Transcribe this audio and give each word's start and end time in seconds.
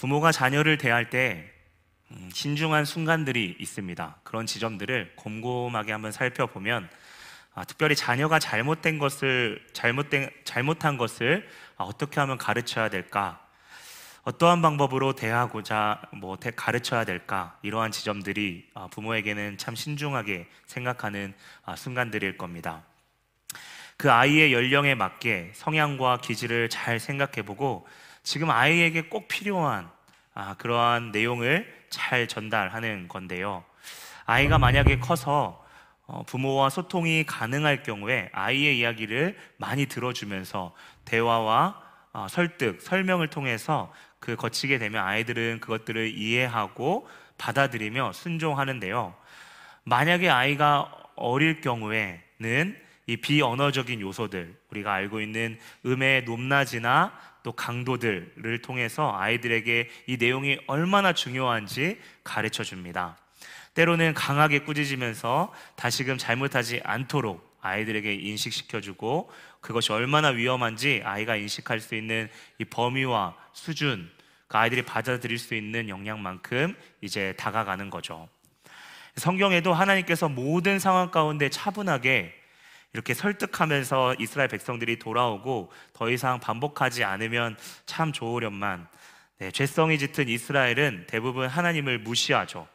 부모가 0.00 0.32
자녀를 0.32 0.78
대할 0.78 1.10
때 1.10 1.44
음, 2.10 2.30
신중한 2.32 2.86
순간들이 2.86 3.58
있습니다. 3.60 4.16
그런 4.24 4.46
지점들을 4.46 5.12
곰곰하게 5.14 5.92
한번 5.92 6.10
살펴보면 6.10 6.88
아, 7.52 7.64
특별히 7.64 7.94
자녀가 7.94 8.38
잘못된 8.38 8.98
것을 8.98 9.62
잘못된 9.74 10.30
잘못한 10.44 10.96
것을 10.96 11.46
아, 11.76 11.84
어떻게 11.84 12.18
하면 12.18 12.38
가르쳐야 12.38 12.88
될까? 12.88 13.46
어떠한 14.22 14.62
방법으로 14.62 15.12
대하고자 15.12 16.00
뭐 16.14 16.38
가르쳐야 16.56 17.04
될까? 17.04 17.58
이러한 17.60 17.92
지점들이 17.92 18.70
아, 18.72 18.86
부모에게는 18.86 19.58
참 19.58 19.74
신중하게 19.74 20.48
생각하는 20.64 21.34
아, 21.62 21.76
순간들일 21.76 22.38
겁니다. 22.38 22.84
그 23.98 24.10
아이의 24.10 24.54
연령에 24.54 24.94
맞게 24.94 25.50
성향과 25.56 26.22
기질을 26.22 26.70
잘 26.70 26.98
생각해보고 26.98 27.86
지금 28.22 28.50
아이에게 28.50 29.02
꼭 29.02 29.28
필요한 29.28 29.90
아, 30.34 30.54
그러한 30.54 31.12
내용을 31.12 31.80
잘 31.90 32.28
전달하는 32.28 33.08
건데요. 33.08 33.64
아이가 34.26 34.58
만약에 34.58 34.98
커서 34.98 35.64
어, 36.06 36.22
부모와 36.24 36.70
소통이 36.70 37.24
가능할 37.24 37.82
경우에 37.82 38.30
아이의 38.32 38.78
이야기를 38.78 39.38
많이 39.56 39.86
들어주면서 39.86 40.74
대화와 41.04 41.82
어, 42.12 42.26
설득, 42.28 42.82
설명을 42.82 43.28
통해서 43.28 43.92
그 44.18 44.36
거치게 44.36 44.78
되면 44.78 45.04
아이들은 45.04 45.60
그것들을 45.60 46.16
이해하고 46.16 47.08
받아들이며 47.38 48.12
순종하는데요. 48.12 49.14
만약에 49.84 50.28
아이가 50.28 50.92
어릴 51.16 51.60
경우에는 51.60 52.76
이 53.10 53.16
비언어적인 53.16 54.00
요소들, 54.00 54.54
우리가 54.70 54.92
알고 54.92 55.20
있는 55.20 55.58
음의 55.84 56.22
높낮이나 56.22 57.12
또 57.42 57.50
강도들을 57.50 58.62
통해서 58.62 59.12
아이들에게 59.18 59.90
이 60.06 60.16
내용이 60.16 60.60
얼마나 60.68 61.12
중요한지 61.12 61.98
가르쳐 62.22 62.62
줍니다. 62.62 63.18
때로는 63.74 64.14
강하게 64.14 64.60
꾸짖으면서 64.60 65.52
다시금 65.74 66.18
잘못하지 66.18 66.82
않도록 66.84 67.58
아이들에게 67.60 68.14
인식시켜주고 68.14 69.32
그것이 69.60 69.90
얼마나 69.90 70.28
위험한지 70.28 71.02
아이가 71.04 71.34
인식할 71.34 71.80
수 71.80 71.96
있는 71.96 72.28
이 72.58 72.64
범위와 72.64 73.34
수준, 73.52 74.08
그 74.46 74.56
아이들이 74.56 74.82
받아들일 74.82 75.36
수 75.40 75.56
있는 75.56 75.88
역량만큼 75.88 76.76
이제 77.00 77.34
다가가는 77.36 77.90
거죠. 77.90 78.28
성경에도 79.16 79.74
하나님께서 79.74 80.28
모든 80.28 80.78
상황 80.78 81.10
가운데 81.10 81.48
차분하게 81.48 82.39
이렇게 82.92 83.14
설득하면서 83.14 84.16
이스라엘 84.18 84.48
백성들이 84.48 84.98
돌아오고 84.98 85.70
더 85.92 86.10
이상 86.10 86.40
반복하지 86.40 87.04
않으면 87.04 87.56
참 87.86 88.12
좋으련만 88.12 88.88
네, 89.38 89.50
죄성이 89.52 89.98
짙은 89.98 90.28
이스라엘은 90.28 91.06
대부분 91.06 91.48
하나님을 91.48 92.00
무시하죠. 92.00 92.68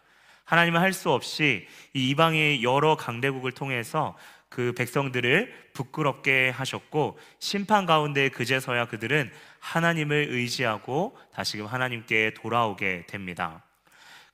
하나님은 0.46 0.80
할 0.80 0.94
수 0.94 1.12
없이 1.12 1.68
이 1.94 2.10
이방의 2.10 2.64
여러 2.64 2.96
강대국을 2.96 3.52
통해서 3.52 4.16
그 4.48 4.72
백성들을 4.74 5.72
부끄럽게 5.74 6.50
하셨고 6.50 7.20
심판 7.40 7.86
가운데 7.86 8.30
그제서야 8.30 8.86
그들은 8.86 9.30
하나님을 9.60 10.28
의지하고 10.30 11.18
다시금 11.34 11.66
하나님께 11.66 12.36
돌아오게 12.36 13.06
됩니다. 13.08 13.65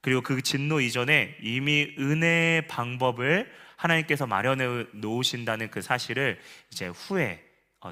그리고 0.01 0.21
그 0.21 0.41
진노 0.41 0.81
이전에 0.81 1.37
이미 1.41 1.95
은혜의 1.97 2.67
방법을 2.67 3.51
하나님께서 3.75 4.27
마련해 4.27 4.87
놓으신다는 4.93 5.71
그 5.71 5.81
사실을 5.81 6.39
이제 6.71 6.87
후에 6.87 7.43
어, 7.81 7.91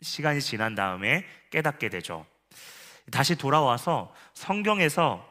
시간이 0.00 0.40
지난 0.40 0.74
다음에 0.74 1.24
깨닫게 1.50 1.88
되죠. 1.88 2.26
다시 3.10 3.36
돌아와서 3.36 4.14
성경에서 4.34 5.28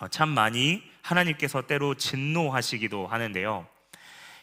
어, 0.00 0.08
참 0.08 0.28
많이 0.28 0.82
하나님께서 1.02 1.62
때로 1.62 1.94
진노하시기도 1.94 3.06
하는데요. 3.06 3.66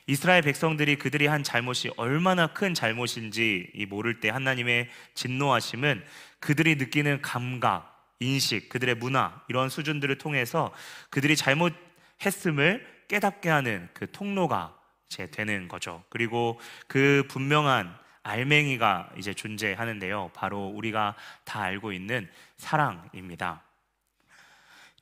이스라엘 0.08 0.42
백성들이 0.42 0.98
그들이 0.98 1.28
한 1.28 1.44
잘못이 1.44 1.92
얼마나 1.96 2.48
큰 2.48 2.74
잘못인지 2.74 3.72
모를 3.88 4.20
때 4.20 4.30
하나님의 4.30 4.90
진노하심은 5.14 6.04
그들이 6.40 6.76
느끼는 6.76 7.22
감각, 7.22 7.93
인식, 8.20 8.70
그들의 8.70 8.96
문화 8.96 9.42
이런 9.48 9.70
수준들을 9.70 10.18
통해서 10.18 10.74
그들이 11.10 11.36
잘못했음을 11.36 12.86
깨닫게 13.08 13.50
하는 13.50 13.90
그 13.94 14.12
통로가 14.12 14.78
이제 15.08 15.28
되는 15.30 15.68
거죠. 15.68 16.04
그리고 16.10 16.60
그 16.88 17.26
분명한 17.30 17.96
알맹이가 18.24 19.12
이제 19.18 19.34
존재하는데요. 19.34 20.32
바로 20.34 20.68
우리가 20.68 21.16
다 21.44 21.62
알고 21.62 21.92
있는 21.92 22.30
사랑입니다. 22.58 23.62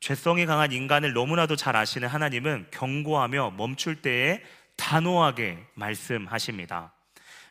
죄성이 0.00 0.46
강한 0.46 0.72
인간을 0.72 1.12
너무나도 1.12 1.54
잘 1.54 1.76
아시는 1.76 2.08
하나님은 2.08 2.66
경고하며 2.72 3.52
멈출 3.56 4.02
때에 4.02 4.42
단호하게 4.76 5.64
말씀하십니다. 5.74 6.92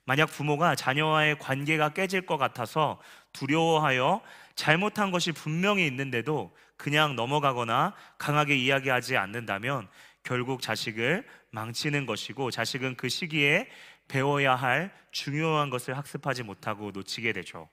만약 0.03 0.25
부모가 0.25 0.75
자녀와의 0.75 1.39
관계가 1.39 1.89
깨질 1.89 2.25
것 2.25 2.37
같아서 2.37 2.99
두려워하여 3.31 4.21
잘못한 4.55 5.11
것이 5.11 5.31
분명히 5.31 5.85
있는데도 5.87 6.55
그냥 6.77 7.15
넘어가거나 7.15 7.93
강하게 8.17 8.55
이야기하지 8.55 9.17
않는다면 9.17 9.87
결국 10.23 10.61
자식을 10.61 11.25
망치는 11.51 12.05
것이고 12.05 12.51
자식은 12.51 12.95
그 12.95 13.09
시기에 13.09 13.69
배워야 14.07 14.55
할 14.55 14.93
중요한 15.11 15.69
것을 15.69 15.97
학습하지 15.97 16.43
못하고 16.43 16.91
놓치게 16.91 17.33
되죠. 17.33 17.69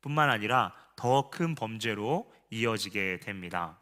뿐만 0.00 0.30
아니라 0.30 0.74
더 0.96 1.30
큰 1.30 1.54
범죄로 1.54 2.30
이어지게 2.50 3.20
됩니다. 3.20 3.78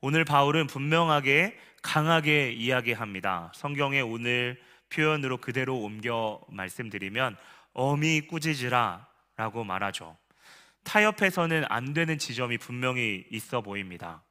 오늘 0.00 0.24
바울은 0.24 0.66
분명하게 0.66 1.58
강하게 1.82 2.52
이야기합니다. 2.52 3.52
성경의 3.54 4.02
오늘 4.02 4.60
표현으로 4.88 5.38
그대로 5.38 5.78
옮겨 5.78 6.40
말씀드리면 6.48 7.36
어미 7.72 8.22
꾸짖으라 8.22 9.08
라고 9.36 9.64
말하죠. 9.64 10.16
타협해서는 10.86 11.64
안 11.68 11.92
되는 11.92 12.16
지점이 12.16 12.58
분명히 12.58 13.26
있어 13.30 13.60
보입니다. 13.60 14.22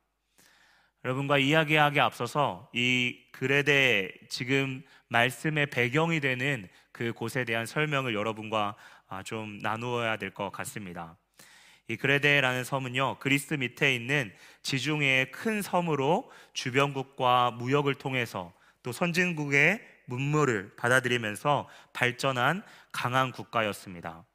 여러분과 1.04 1.38
이야기하기 1.38 2.00
앞서서 2.00 2.70
이 2.74 3.20
글에 3.34 3.64
대해 3.64 4.10
지금 4.30 4.82
말씀의 5.10 5.68
배경이 5.68 6.22
되는 6.22 6.68
그 6.92 7.12
곳에 7.12 7.44
대한 7.44 7.66
설명을 7.66 8.16
여러분과 8.16 8.76
아, 9.08 9.22
좀 9.22 9.60
나누어야 9.60 10.18
될 10.18 10.32
것 10.32 10.50
같습니다. 10.50 11.18
이 11.88 11.98
그레데라는 11.98 12.64
섬은요 12.64 13.20
그리스 13.20 13.54
밑에 13.54 13.94
있는 13.94 14.34
지중해의 14.64 15.32
큰 15.32 15.62
섬으로 15.62 16.32
주변국과 16.54 17.52
무역을 17.52 17.96
통해서 17.96 18.52
또 18.82 18.92
선진국의 18.92 19.82
문물을 20.06 20.76
받아들이면서 20.78 21.68
발전한 21.94 22.64
강한 22.92 23.32
국가였습니다. 23.32 24.26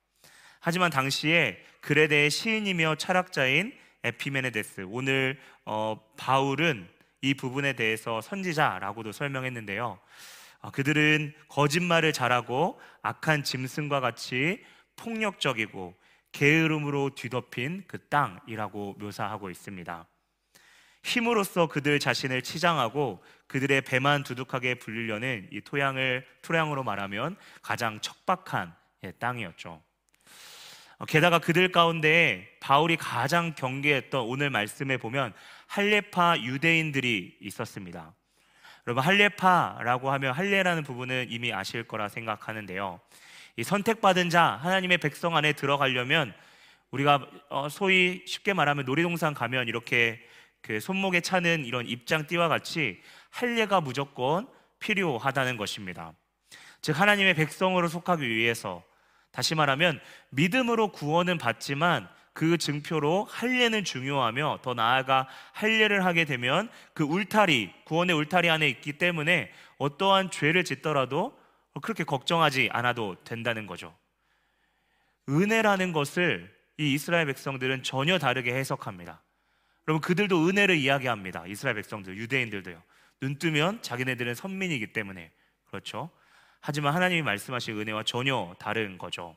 하지만 0.61 0.91
당시에 0.91 1.63
그레데의 1.81 2.31
시인이며 2.31 2.97
철학자인 2.97 3.73
에피메네데스 4.05 4.87
오늘 4.89 5.39
어, 5.65 6.01
바울은 6.17 6.89
이 7.23 7.35
부분에 7.35 7.73
대해서 7.75 8.21
선지자라고도 8.21 9.13
설명했는데요. 9.13 9.99
어, 10.61 10.71
그들은 10.71 11.35
거짓말을 11.49 12.13
잘하고 12.13 12.81
악한 13.03 13.45
짐승과 13.45 14.01
같이 14.01 14.63
폭력적이고 14.97 15.95
게으름으로 16.33 17.15
뒤덮인 17.15 17.85
그 17.87 17.99
땅이라고 18.09 18.97
묘사하고 18.99 19.51
있습니다. 19.51 20.07
힘으로써 21.03 21.67
그들 21.67 21.99
자신을 21.99 22.43
치장하고 22.43 23.25
그들의 23.47 23.81
배만 23.83 24.23
두둑하게 24.23 24.75
불리려는 24.75 25.49
이 25.51 25.63
토양을 25.63 26.27
토양으로 26.43 26.85
말하면 26.85 27.37
가장 27.63 28.01
척박한 28.01 28.75
예, 29.05 29.13
땅이었죠. 29.13 29.83
어, 31.01 31.07
게다가 31.07 31.39
그들 31.39 31.73
가운데 31.73 32.47
바울이 32.61 32.99
가장 32.99 33.55
경계했던 33.55 34.21
오늘 34.21 34.51
말씀에 34.51 34.99
보면 34.99 35.33
할례파 35.67 36.41
유대인들이 36.41 37.39
있었습니다. 37.41 38.15
여러분 38.87 39.03
할례파라고 39.03 40.11
하면 40.13 40.35
할례라는 40.35 40.83
부분은 40.83 41.29
이미 41.31 41.55
아실 41.55 41.85
거라 41.85 42.11
생각하는데요. 42.11 43.01
이 43.57 43.63
선택받은 43.65 44.29
자 44.29 44.59
하나님의 44.63 44.99
백성 44.99 45.37
안에 45.37 45.55
들어가려면 45.55 46.35
우리가 46.91 47.27
어, 47.49 47.71
소위 47.71 48.23
쉽게 48.27 48.53
말하면 48.53 48.85
놀이동산 48.85 49.33
가면 49.33 49.69
이렇게 49.69 50.21
그 50.61 50.81
손목에 50.81 51.23
차는 51.23 51.65
이런 51.65 51.87
입장띠와 51.87 52.49
같이 52.49 53.01
할례가 53.31 53.81
무조건 53.81 54.47
필요하다는 54.81 55.57
것입니다. 55.57 56.13
즉 56.83 57.01
하나님의 57.01 57.33
백성으로 57.33 57.89
속하기 57.89 58.29
위해서 58.29 58.83
다시 59.33 59.55
말하면 59.55 60.01
믿음으로 60.31 60.89
구원은 60.89 61.39
받지만 61.39 62.09
그 62.33 62.59
증표로 62.59 63.25
할례는 63.25 63.85
중요하며 63.85 64.61
더 64.63 64.75
나아가 64.75 65.29
할례를 65.53 66.05
하게 66.05 66.25
되면 66.25 66.69
그 66.95 67.05
울타리 67.05 67.73
구원의 67.85 68.17
울타리 68.17 68.49
안에 68.49 68.69
있기 68.69 68.95
때문에 68.95 69.53
어떠한 69.79 70.31
죄를 70.31 70.65
짓더라도 70.65 71.39
그렇게 71.83 72.05
걱정하지 72.05 72.69
않아도 72.73 73.17
된다는 73.25 73.67
거죠. 73.67 73.95
은혜라는 75.29 75.93
것을 75.93 76.55
이 76.79 76.95
이스라엘 76.95 77.27
백성들은 77.27 77.83
전혀 77.83 78.19
다르게 78.19 78.55
해석합니다. 78.55 79.23
여러분 79.87 80.01
그들도 80.01 80.49
은혜를 80.49 80.77
이야기합니다. 80.77 81.47
이스라엘 81.47 81.75
백성들, 81.77 82.17
유대인들도요. 82.17 82.83
눈 83.21 83.39
뜨면 83.39 83.83
자기네들은 83.83 84.35
선민이기 84.35 84.93
때문에 84.93 85.31
그렇죠. 85.65 86.11
하지만 86.61 86.95
하나님이 86.95 87.23
말씀하신 87.23 87.79
은혜와 87.81 88.05
전혀 88.05 88.55
다른 88.59 88.99
거죠. 88.99 89.37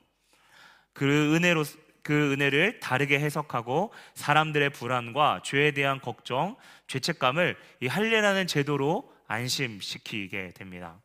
그 0.94 1.36
은혜로 1.36 1.64
그 2.04 2.34
은혜를 2.34 2.80
다르게 2.82 3.20
해석하고 3.20 3.94
사람들의 4.14 4.72
불안과 4.72 5.42
죄에 5.44 5.72
대한 5.72 6.02
걱정, 6.02 6.58
죄책감을 6.88 7.58
이 7.80 7.88
할례라는 7.88 8.46
제도로 8.46 9.12
안심시키게 9.28 10.52
됩니다. 10.52 11.02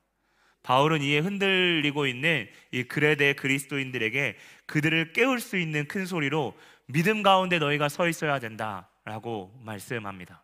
바울은 0.65 1.01
이에 1.03 1.21
흔들리고 1.21 2.07
있는 2.07 2.49
이 2.73 2.83
그레데 2.83 3.35
그리스도인들에게 3.35 4.37
그들을 4.67 5.13
깨울 5.13 5.41
수 5.41 5.57
있는 5.57 5.87
큰 5.87 6.05
소리로 6.05 6.59
믿음 6.87 7.23
가운데 7.23 7.59
너희가 7.59 7.89
서 7.89 8.09
있어야 8.09 8.39
된다라고 8.39 9.55
말씀합니다. 9.63 10.43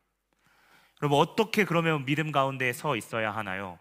여러분 1.02 1.18
어떻게 1.18 1.64
그러면 1.64 2.04
믿음 2.04 2.32
가운데 2.32 2.72
서 2.72 2.96
있어야 2.96 3.32
하나요? 3.32 3.78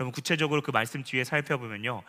여러분 0.00 0.12
구체적으로 0.12 0.60
그 0.60 0.72
말씀 0.72 1.04
뒤에 1.04 1.22
살펴보면요. 1.22 2.02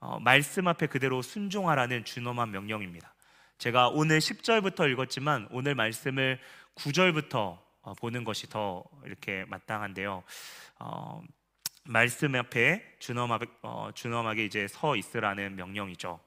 어, 0.00 0.20
말씀 0.20 0.68
앞에 0.68 0.86
그대로 0.86 1.22
순종하라는 1.22 2.04
준엄한 2.04 2.50
명령입니다. 2.50 3.14
제가 3.56 3.88
오늘 3.88 4.18
10절부터 4.18 4.90
읽었지만 4.90 5.48
오늘 5.50 5.74
말씀을 5.74 6.38
9절부터 6.74 7.58
어, 7.82 7.94
보는 7.94 8.24
것이 8.24 8.50
더 8.50 8.84
이렇게 9.06 9.46
마땅한데요. 9.48 10.22
어, 10.80 11.22
말씀 11.84 12.34
앞에 12.34 12.96
준엄하게, 12.98 13.46
어, 13.62 13.90
준엄하게 13.94 14.44
이제 14.44 14.68
서 14.68 14.94
있으라는 14.94 15.56
명령이죠. 15.56 16.20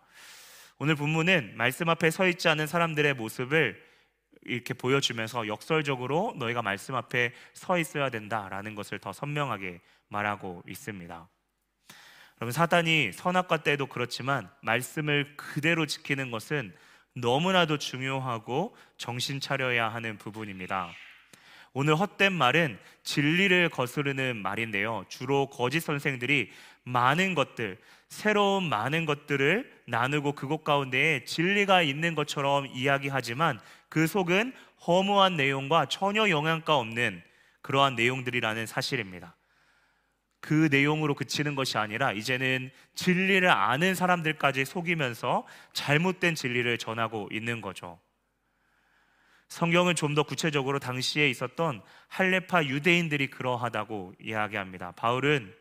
오늘 0.79 0.95
본문은 0.95 1.53
말씀 1.55 1.87
앞에 1.87 2.09
서 2.09 2.27
있지 2.27 2.49
않은 2.49 2.65
사람들의 2.65 3.13
모습을 3.13 3.81
이렇게 4.41 4.73
보여주면서 4.73 5.47
역설적으로 5.47 6.33
너희가 6.37 6.61
말씀 6.63 6.95
앞에 6.95 7.33
서 7.53 7.77
있어야 7.77 8.09
된다라는 8.09 8.73
것을 8.73 8.99
더 8.99 9.13
선명하게 9.13 9.81
말하고 10.09 10.63
있습니다. 10.67 11.29
여러분 12.41 12.51
사단이 12.51 13.13
선악과 13.13 13.63
때도 13.63 13.87
그렇지만 13.87 14.49
말씀을 14.61 15.35
그대로 15.37 15.85
지키는 15.85 16.31
것은 16.31 16.75
너무나도 17.13 17.77
중요하고 17.77 18.75
정신 18.97 19.39
차려야 19.39 19.87
하는 19.87 20.17
부분입니다. 20.17 20.91
오늘 21.71 21.95
헛된 21.95 22.33
말은 22.33 22.79
진리를 23.03 23.69
거스르는 23.69 24.37
말인데요. 24.37 25.05
주로 25.09 25.49
거짓 25.49 25.81
선생들이 25.81 26.51
많은 26.83 27.35
것들, 27.35 27.77
새로운 28.07 28.69
많은 28.69 29.05
것들을 29.05 29.71
나누고 29.87 30.33
그곳 30.33 30.63
가운데에 30.63 31.25
진리가 31.25 31.81
있는 31.81 32.15
것처럼 32.15 32.67
이야기하지만 32.67 33.59
그 33.89 34.07
속은 34.07 34.53
허무한 34.87 35.35
내용과 35.35 35.87
전혀 35.87 36.29
영향가 36.29 36.77
없는 36.77 37.21
그러한 37.61 37.95
내용들이라는 37.95 38.65
사실입니다. 38.67 39.35
그 40.45 40.67
내용으로 40.69 41.15
그치는 41.15 41.55
것이 41.55 41.79
아니라 41.79 42.11
이제는 42.11 42.69
진리를 42.93 43.49
아는 43.49 43.95
사람들까지 43.95 44.63
속이면서 44.63 45.43
잘못된 45.73 46.35
진리를 46.35 46.77
전하고 46.77 47.29
있는 47.31 47.61
거죠. 47.61 47.99
성경은 49.47 49.95
좀 49.95 50.13
더 50.13 50.21
구체적으로 50.21 50.77
당시에 50.77 51.27
있었던 51.31 51.81
할레파 52.09 52.65
유대인들이 52.65 53.31
그러하다고 53.31 54.13
이야기합니다. 54.21 54.91
바울은 54.91 55.51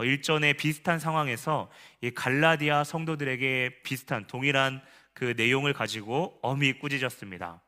일전에 0.00 0.52
비슷한 0.52 0.98
상황에서 0.98 1.70
이 2.02 2.10
갈라디아 2.10 2.84
성도들에게 2.84 3.80
비슷한 3.84 4.26
동일한 4.26 4.82
그 5.14 5.32
내용을 5.34 5.72
가지고 5.72 6.38
엄히 6.42 6.74
꾸짖었습니다. 6.78 7.62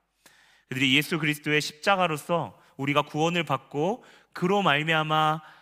그들이 0.69 0.95
예수 0.99 1.19
그리스도의 1.19 1.63
십자가로서 1.63 2.61
우리가 2.77 3.03
구원을 3.03 3.45
받고 3.45 4.05
그로 4.35 4.61
말미암아 4.61 5.41
어, 5.41 5.58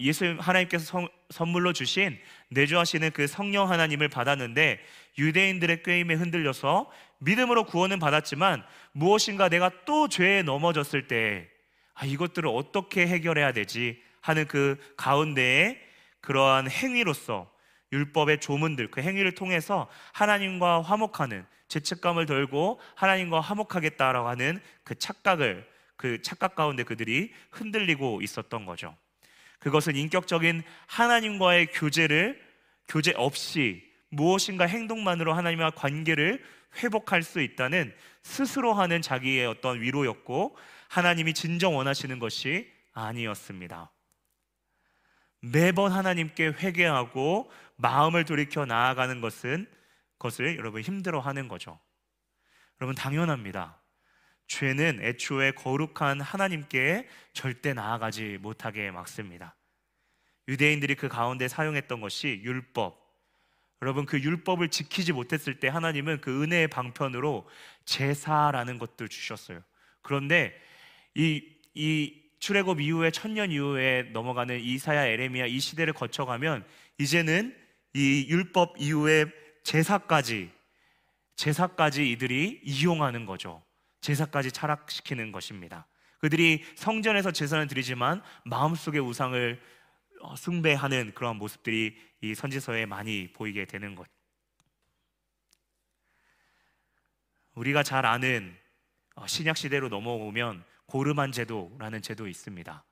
예수 0.00 0.36
하나님께서 0.40 0.84
성, 0.84 1.08
선물로 1.30 1.72
주신 1.72 2.18
내주하시는 2.48 3.10
그 3.12 3.26
성령 3.26 3.70
하나님을 3.70 4.08
받았는데 4.08 4.80
유대인들의 5.18 5.82
꾀임에 5.82 6.14
흔들려서 6.14 6.90
믿음으로 7.18 7.64
구원은 7.64 7.98
받았지만 7.98 8.64
무엇인가 8.92 9.48
내가 9.48 9.70
또 9.84 10.08
죄에 10.08 10.42
넘어졌을 10.42 11.06
때 11.06 11.48
아, 11.94 12.04
이것들을 12.04 12.48
어떻게 12.48 13.06
해결해야 13.06 13.52
되지 13.52 14.00
하는 14.20 14.46
그 14.46 14.78
가운데에 14.96 15.80
그러한 16.20 16.70
행위로서 16.70 17.50
율법의 17.92 18.40
조문들 18.40 18.90
그 18.90 19.00
행위를 19.00 19.34
통해서 19.34 19.88
하나님과 20.12 20.82
화목하는 20.82 21.46
죄책감을 21.68 22.26
덜고 22.26 22.80
하나님과 22.94 23.40
화목하겠다라고 23.40 24.28
하는 24.28 24.60
그 24.84 24.96
착각을 24.96 25.68
그 25.96 26.22
착각 26.22 26.54
가운데 26.54 26.84
그들이 26.84 27.32
흔들리고 27.50 28.22
있었던 28.22 28.64
거죠. 28.64 28.96
그것은 29.58 29.96
인격적인 29.96 30.62
하나님과의 30.86 31.66
교제를 31.72 32.40
교제 32.88 33.12
없이 33.16 33.82
무엇인가 34.10 34.66
행동만으로 34.66 35.32
하나님과 35.34 35.70
관계를 35.70 36.42
회복할 36.82 37.22
수 37.22 37.40
있다는 37.40 37.94
스스로 38.22 38.72
하는 38.72 39.02
자기의 39.02 39.46
어떤 39.46 39.80
위로였고 39.80 40.56
하나님이 40.88 41.34
진정 41.34 41.76
원하시는 41.76 42.18
것이 42.18 42.70
아니었습니다. 42.92 43.90
매번 45.40 45.92
하나님께 45.92 46.48
회개하고 46.48 47.50
마음을 47.76 48.24
돌이켜 48.24 48.66
나아가는 48.66 49.20
것은 49.20 49.68
것을 50.18 50.56
여러분 50.56 50.82
힘들어 50.82 51.20
하는 51.20 51.46
거죠. 51.48 51.78
여러분 52.80 52.94
당연합니다. 52.94 53.77
죄는 54.48 55.00
애초에 55.02 55.52
거룩한 55.52 56.20
하나님께 56.20 57.06
절대 57.32 57.74
나아가지 57.74 58.38
못하게 58.40 58.90
막습니다. 58.90 59.54
유대인들이 60.48 60.94
그 60.94 61.08
가운데 61.08 61.46
사용했던 61.46 62.00
것이 62.00 62.40
율법. 62.42 63.06
여러분 63.82 64.06
그 64.06 64.18
율법을 64.18 64.70
지키지 64.70 65.12
못했을 65.12 65.60
때 65.60 65.68
하나님은 65.68 66.20
그 66.20 66.42
은혜의 66.42 66.68
방편으로 66.68 67.48
제사라는 67.84 68.78
것들 68.78 69.08
주셨어요. 69.08 69.62
그런데 70.02 70.58
이, 71.14 71.44
이 71.74 72.22
출애굽 72.40 72.80
이후에 72.80 73.10
천년 73.10 73.52
이후에 73.52 74.10
넘어가는 74.12 74.58
이사야 74.58 75.06
에레미야 75.06 75.46
이 75.46 75.60
시대를 75.60 75.92
거쳐가면 75.92 76.64
이제는 76.98 77.56
이 77.94 78.26
율법 78.28 78.76
이후에 78.78 79.26
제사까지 79.62 80.50
제사까지 81.36 82.10
이들이 82.10 82.60
이용하는 82.64 83.26
거죠. 83.26 83.62
제사까지 84.00 84.52
철학시키는 84.52 85.32
것입니다. 85.32 85.86
그들이 86.18 86.64
성전에서 86.76 87.30
제사를 87.32 87.64
드리지만 87.66 88.22
마음속의 88.44 89.00
우상을 89.00 89.60
어, 90.20 90.34
숭배하는 90.34 91.12
그런 91.14 91.36
모습들이 91.36 91.96
이 92.20 92.34
선지서에 92.34 92.86
많이 92.86 93.32
보이게 93.32 93.64
되는 93.64 93.94
것. 93.94 94.08
우리가 97.54 97.82
잘 97.82 98.04
아는 98.04 98.56
어, 99.14 99.26
신약 99.26 99.56
시대로 99.56 99.88
넘어오면 99.88 100.64
고르만 100.86 101.32
제도라는 101.32 102.02
제도 102.02 102.26
있습니다. 102.26 102.84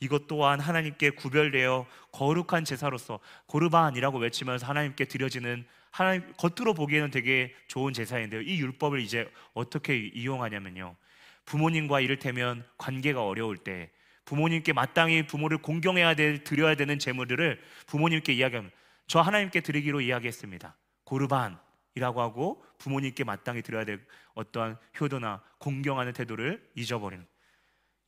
이것 0.00 0.26
또한 0.26 0.58
하나님께 0.58 1.10
구별되어 1.10 1.86
거룩한 2.10 2.64
제사로서 2.64 3.20
고르반이라고 3.46 4.18
외치면서 4.18 4.66
하나님께 4.66 5.04
드려지는 5.04 5.64
하나님 5.92 6.32
겉으로 6.38 6.72
보기에는 6.74 7.10
되게 7.10 7.54
좋은 7.68 7.92
제사인데요. 7.92 8.40
이 8.40 8.58
율법을 8.58 8.98
이제 9.00 9.30
어떻게 9.52 9.96
이용하냐면요. 9.96 10.96
부모님과 11.44 12.00
이를테면 12.00 12.66
관계가 12.78 13.24
어려울 13.24 13.58
때 13.58 13.90
부모님께 14.24 14.72
마땅히 14.72 15.26
부모를 15.26 15.58
공경해야 15.58 16.14
될 16.14 16.44
드려야 16.44 16.74
되는 16.76 16.98
제물들을 16.98 17.62
부모님께 17.86 18.32
이야기하면 18.32 18.70
저 19.06 19.20
하나님께 19.20 19.60
드리기로 19.60 20.00
이야기했습니다. 20.00 20.76
고르반이라고 21.04 22.20
하고 22.22 22.64
부모님께 22.78 23.24
마땅히 23.24 23.60
드려야 23.60 23.84
될 23.84 24.00
어떠한 24.34 24.78
효도나 24.98 25.42
공경하는 25.58 26.14
태도를 26.14 26.66
잊어버리는 26.74 27.26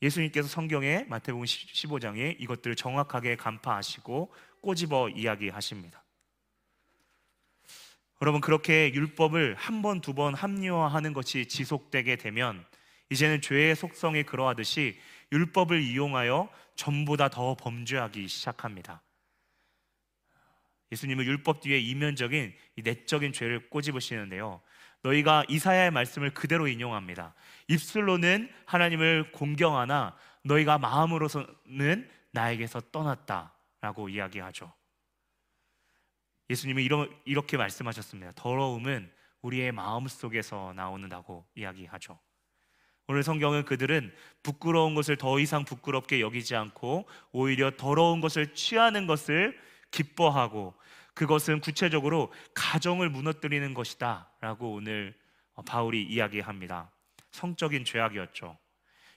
예수님께서 0.01 0.49
성경에 0.49 1.05
마태복음 1.09 1.45
15장에 1.45 2.37
이것들을 2.39 2.77
정확하게 2.77 3.37
간파하시고 3.37 4.33
꼬집어 4.63 5.11
이야기하십니다. 5.11 6.04
여러분 8.25 8.41
그렇게 8.41 8.91
율법을 8.95 9.55
한 9.59 9.83
번, 9.83 10.01
두 10.01 10.15
번 10.15 10.33
합리화하는 10.33 11.13
것이 11.13 11.45
지속되게 11.45 12.17
되면 12.17 12.65
이제는 13.11 13.43
죄의 13.43 13.77
속성이 13.77 14.23
그러하듯이 14.23 14.99
율법을 15.31 15.83
이용하여 15.83 16.49
전보다 16.75 17.29
더 17.29 17.55
범죄하기 17.55 18.27
시작합니다. 18.27 19.03
예수님은 20.91 21.27
율법 21.27 21.61
뒤에 21.61 21.79
이면적인 21.79 22.55
내적인 22.83 23.35
죄를 23.35 23.69
꼬집으시는데요. 23.69 24.63
너희가 25.03 25.45
이사야의 25.51 25.91
말씀을 25.91 26.33
그대로 26.33 26.67
인용합니다. 26.67 27.35
입술로는 27.69 28.51
하나님을 28.65 29.33
공경하나 29.33 30.17
너희가 30.45 30.79
마음으로서는 30.79 32.09
나에게서 32.31 32.81
떠났다라고 32.91 34.09
이야기하죠. 34.09 34.73
예수님은 36.51 37.09
이렇게 37.25 37.57
말씀하셨습니다. 37.57 38.33
더러움은 38.37 39.11
우리의 39.43 39.73
마음 39.73 40.07
속에서 40.07 40.73
나오는다고 40.75 41.47
이야기하죠. 41.55 42.19
오늘 43.07 43.23
성경은 43.23 43.65
그들은 43.65 44.15
부끄러운 44.43 44.95
것을 44.95 45.17
더 45.17 45.39
이상 45.39 45.65
부끄럽게 45.65 46.21
여기지 46.21 46.57
않고 46.57 47.07
오히려 47.33 47.71
더러운 47.77 48.21
것을 48.21 48.55
취하는 48.55 49.07
것을 49.07 49.59
기뻐하고 49.91 50.75
그것은 51.13 51.61
구체적으로 51.61 52.33
가정을 52.55 53.11
무너뜨리는 53.11 53.75
것이다 53.75 54.31
라고 54.41 54.73
오늘 54.73 55.15
바울이 55.67 56.03
이야기합니다. 56.03 56.91
성적인 57.31 57.85
죄악이었죠. 57.85 58.57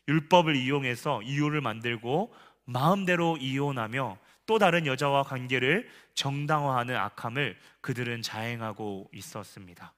율법을 0.08 0.56
이용해서 0.56 1.22
이유를 1.22 1.62
만들고 1.62 2.34
마음대로 2.66 3.38
이혼하며 3.38 4.18
또 4.48 4.58
다른 4.58 4.88
여자와 4.88 5.24
관계를 5.24 5.88
정당화하는 6.16 6.96
악함을 6.96 7.60
그들은 7.82 8.24
자행하고 8.24 9.10
있었습니다. 9.14 9.94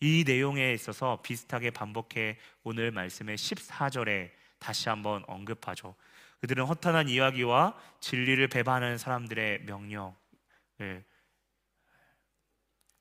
이 0.00 0.24
내용에 0.26 0.72
있어서 0.74 1.20
비슷하게 1.22 1.70
반복해 1.70 2.38
오늘 2.62 2.90
말씀의 2.90 3.36
14절에 3.36 4.30
다시 4.58 4.88
한번 4.88 5.24
언급하죠. 5.26 5.94
그들은 6.40 6.66
허탄한 6.66 7.08
이야기와 7.08 7.78
진리를 8.00 8.46
배반하는 8.48 8.98
사람들의 8.98 9.62
명령을 9.62 10.14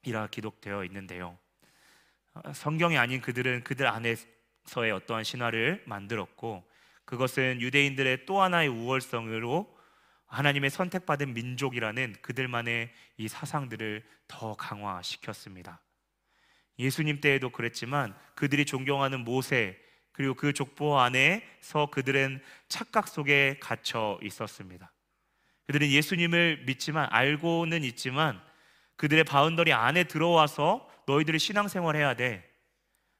이라 0.03 0.27
기록되어 0.27 0.85
있는데요. 0.85 1.37
성경이 2.53 2.97
아닌 2.97 3.19
그들은 3.19 3.63
그들 3.63 3.87
안에서의 3.87 4.91
어떠한 4.93 5.23
신화를 5.25 5.83
만들었고 5.85 6.63
그것은 7.03 7.59
유대인들의 7.59 8.25
또 8.25 8.41
하나의 8.41 8.69
우월성으로 8.69 9.80
하나님의 10.31 10.69
선택받은 10.69 11.33
민족이라는 11.33 12.15
그들만의 12.21 12.89
이 13.17 13.27
사상들을 13.27 14.03
더 14.27 14.55
강화시켰습니다. 14.55 15.81
예수님 16.79 17.19
때에도 17.19 17.49
그랬지만 17.49 18.15
그들이 18.35 18.65
존경하는 18.65 19.25
모세 19.25 19.77
그리고 20.13 20.33
그 20.33 20.53
족보 20.53 20.99
안에서 20.99 21.87
그들은 21.91 22.41
착각 22.69 23.09
속에 23.09 23.57
갇혀 23.59 24.19
있었습니다. 24.23 24.91
그들은 25.67 25.89
예수님을 25.89 26.63
믿지만 26.65 27.07
알고는 27.11 27.83
있지만 27.83 28.41
그들의 28.95 29.25
boundary 29.25 29.73
안에 29.73 30.05
들어와서 30.05 30.89
너희들이 31.07 31.39
신앙생활 31.39 31.95
해야 31.97 32.15
돼. 32.15 32.49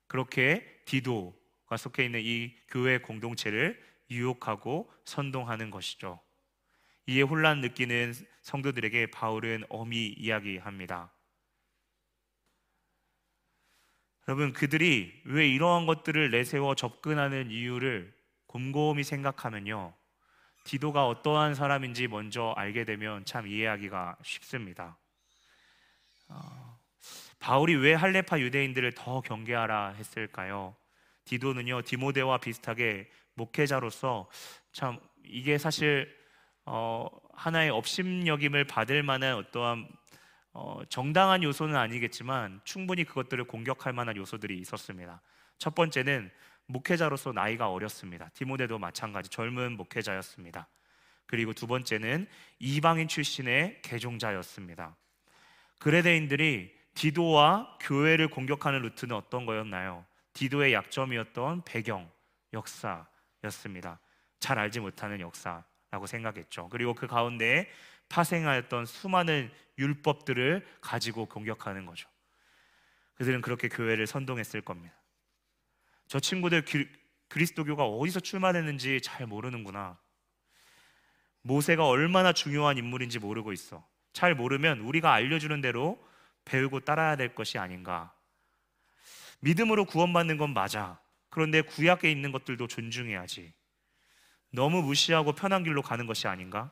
그렇게 0.08 0.66
디도가 0.86 1.76
속해 1.78 2.06
있는 2.06 2.22
이 2.24 2.56
교회 2.70 3.00
공동체를 3.00 3.82
유혹하고 4.10 4.92
선동하는 5.06 5.72
것이죠. 5.72 6.22
이에 7.08 7.22
혼란 7.22 7.62
느끼는 7.62 8.14
성도들에게 8.42 9.08
바울은 9.08 9.64
엄히 9.70 10.08
이야기합니다. 10.08 11.12
여러분 14.28 14.54
그들이 14.54 15.22
왜 15.26 15.48
이러한 15.48 15.86
것들을 15.86 16.32
내세워 16.32 16.76
접근하는 16.76 17.50
이유를 17.50 18.14
곰곰이 18.46 19.04
생각하면요. 19.04 19.94
디도가 20.64 21.08
어떠한 21.08 21.56
사람인지 21.56 22.08
먼저 22.08 22.54
알게 22.56 22.86
되면 22.86 23.26
참 23.26 23.48
이해하기가 23.48 24.18
쉽습니다. 24.24 24.98
어, 26.28 26.80
바울이 27.40 27.76
왜 27.76 27.94
할레파 27.94 28.40
유대인들을 28.40 28.92
더 28.94 29.22
경계하라 29.22 29.94
했을까요? 29.98 30.76
디도는요 31.26 31.82
디모데와 31.82 32.38
비슷하게 32.38 33.10
목회자로서 33.34 34.30
참 34.72 35.00
이게 35.24 35.58
사실 35.58 36.21
어, 36.66 37.08
하나의 37.34 37.70
업심여김을 37.70 38.66
받을 38.66 39.04
만한 39.04 39.36
어떠한 39.36 39.88
어, 40.54 40.82
정당한 40.90 41.44
요소는 41.44 41.76
아니겠지만 41.76 42.62
충분히 42.64 43.04
그것들을 43.04 43.44
공격할 43.46 43.94
만한 43.94 44.18
요소들이 44.18 44.60
있었습니다. 44.60 45.22
첫 45.58 45.76
번째는 45.76 46.32
목회자로서 46.66 47.32
나이가 47.32 47.70
어렸습니다. 47.70 48.30
디모데도 48.34 48.80
마찬가지 48.80 49.30
젊은 49.30 49.78
목회자였습니다. 49.78 50.68
그리고 51.26 51.54
두 51.54 51.68
번째는 51.68 52.28
이방인 52.60 53.08
출신의 53.08 53.82
개종자였습니다. 53.82 54.96
그레데인들이 55.80 56.74
디도와 56.94 57.78
교회를 57.80 58.28
공격하는 58.30 58.82
루트는 58.82 59.16
어떤 59.16 59.46
거였나요? 59.46 60.06
디도의 60.34 60.74
약점이었던 60.74 61.64
배경, 61.64 62.10
역사였습니다. 62.54 64.00
잘 64.40 64.60
알지 64.60 64.82
못하는 64.82 65.20
역사 65.22 65.64
라고 65.92 66.08
생각했죠. 66.08 66.70
그리고 66.70 66.94
그 66.94 67.06
가운데 67.06 67.70
파생하였던 68.10 68.86
수많은 68.86 69.52
율법들을 69.78 70.66
가지고 70.80 71.26
공격하는 71.26 71.86
거죠. 71.86 72.10
그들은 73.16 73.42
그렇게 73.42 73.68
교회를 73.68 74.08
선동했을 74.08 74.62
겁니다. 74.62 74.96
저 76.08 76.20
친구들 76.20 76.64
기, 76.66 76.88
그리스도교가 77.28 77.86
어디서 77.86 78.22
출마했는지 78.22 79.02
잘 79.02 79.28
모르는구나. 79.28 79.98
모세가 81.42 81.86
얼마나 81.88 82.34
중요한 82.34 82.78
인물인지 82.78 83.20
모르고 83.20 83.52
있어. 83.52 83.86
잘 84.14 84.34
모르면 84.36 84.80
우리가 84.80 85.14
알려주는 85.14 85.60
대로 85.62 86.06
배우고 86.46 86.82
따라야 86.82 87.16
될 87.16 87.36
것이 87.36 87.58
아닌가. 87.58 88.14
믿음으로 89.40 89.86
구원받는 89.86 90.38
건 90.38 90.54
맞아. 90.54 91.00
그런데 91.30 91.62
구약에 91.62 92.12
있는 92.12 92.32
것들도 92.32 92.68
존중해야지. 92.68 93.54
너무 94.52 94.82
무시하고 94.82 95.34
편한 95.34 95.64
길로 95.64 95.82
가는 95.82 96.06
것이 96.06 96.28
아닌가? 96.28 96.72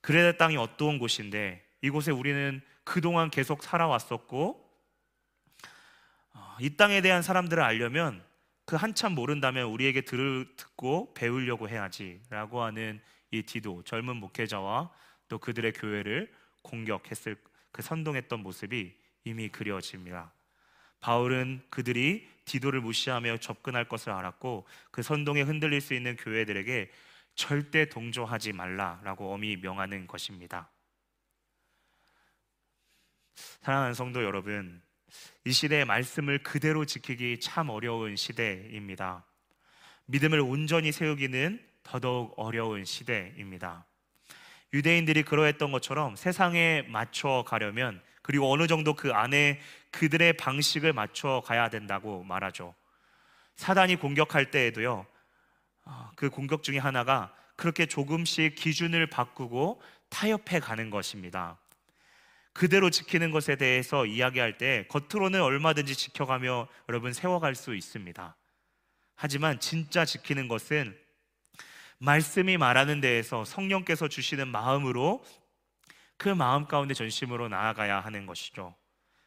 그레다 0.00 0.38
땅이 0.38 0.56
어떠한 0.56 0.98
곳인데 0.98 1.64
이곳에 1.82 2.10
우리는 2.10 2.60
그동안 2.84 3.30
계속 3.30 3.62
살아왔었고 3.62 4.62
어, 6.34 6.56
이 6.60 6.76
땅에 6.76 7.00
대한 7.00 7.22
사람들을 7.22 7.62
알려면 7.62 8.22
그 8.66 8.76
한참 8.76 9.14
모른다면 9.14 9.66
우리에게 9.66 10.02
들을 10.02 10.46
듣고 10.56 11.12
배우려고 11.14 11.68
해야지라고 11.68 12.62
하는 12.62 13.00
이 13.30 13.42
디도 13.42 13.82
젊은 13.84 14.16
목회자와 14.16 14.90
또 15.28 15.38
그들의 15.38 15.72
교회를 15.72 16.32
공격했을 16.62 17.36
그 17.72 17.82
선동했던 17.82 18.40
모습이 18.40 18.94
이미 19.24 19.48
그려집니다. 19.48 20.32
바울은 21.00 21.62
그들이 21.70 22.28
디도를 22.44 22.80
무시하며 22.80 23.38
접근할 23.38 23.88
것을 23.88 24.12
알았고 24.12 24.66
그 24.90 25.02
선동에 25.02 25.42
흔들릴 25.42 25.80
수 25.80 25.94
있는 25.94 26.16
교회들에게 26.16 26.90
절대 27.34 27.88
동조하지 27.88 28.52
말라라고 28.52 29.32
엄히 29.32 29.56
명하는 29.56 30.06
것입니다. 30.06 30.70
사랑하는 33.62 33.94
성도 33.94 34.22
여러분, 34.22 34.82
이 35.44 35.52
시대의 35.52 35.84
말씀을 35.84 36.42
그대로 36.42 36.84
지키기 36.84 37.40
참 37.40 37.70
어려운 37.70 38.16
시대입니다. 38.16 39.24
믿음을 40.06 40.40
온전히 40.40 40.92
세우기는 40.92 41.60
더더욱 41.82 42.34
어려운 42.36 42.84
시대입니다. 42.84 43.86
유대인들이 44.72 45.22
그러했던 45.22 45.72
것처럼 45.72 46.16
세상에 46.16 46.82
맞춰 46.88 47.44
가려면 47.46 48.02
그리고 48.24 48.50
어느 48.50 48.66
정도 48.66 48.94
그 48.94 49.12
안에 49.12 49.60
그들의 49.90 50.38
방식을 50.38 50.94
맞춰 50.94 51.42
가야 51.44 51.68
된다고 51.68 52.24
말하죠. 52.24 52.74
사단이 53.56 53.96
공격할 53.96 54.50
때에도요, 54.50 55.04
아, 55.84 56.10
그 56.16 56.30
공격 56.30 56.62
중에 56.62 56.78
하나가 56.78 57.34
그렇게 57.54 57.84
조금씩 57.84 58.54
기준을 58.54 59.08
바꾸고 59.08 59.82
타협해 60.08 60.60
가는 60.60 60.88
것입니다. 60.88 61.58
그대로 62.54 62.88
지키는 62.88 63.30
것에 63.30 63.56
대해서 63.56 64.06
이야기할 64.06 64.56
때 64.56 64.86
겉으로는 64.88 65.42
얼마든지 65.42 65.94
지켜가며 65.94 66.66
여러분 66.88 67.12
세워갈 67.12 67.54
수 67.54 67.74
있습니다. 67.74 68.36
하지만 69.16 69.60
진짜 69.60 70.06
지키는 70.06 70.48
것은 70.48 70.96
말씀이 71.98 72.56
말하는 72.56 73.02
데에서 73.02 73.44
성령께서 73.44 74.08
주시는 74.08 74.48
마음으로 74.48 75.22
그 76.16 76.28
마음 76.28 76.66
가운데 76.66 76.94
전심으로 76.94 77.48
나아가야 77.48 78.00
하는 78.00 78.26
것이죠. 78.26 78.74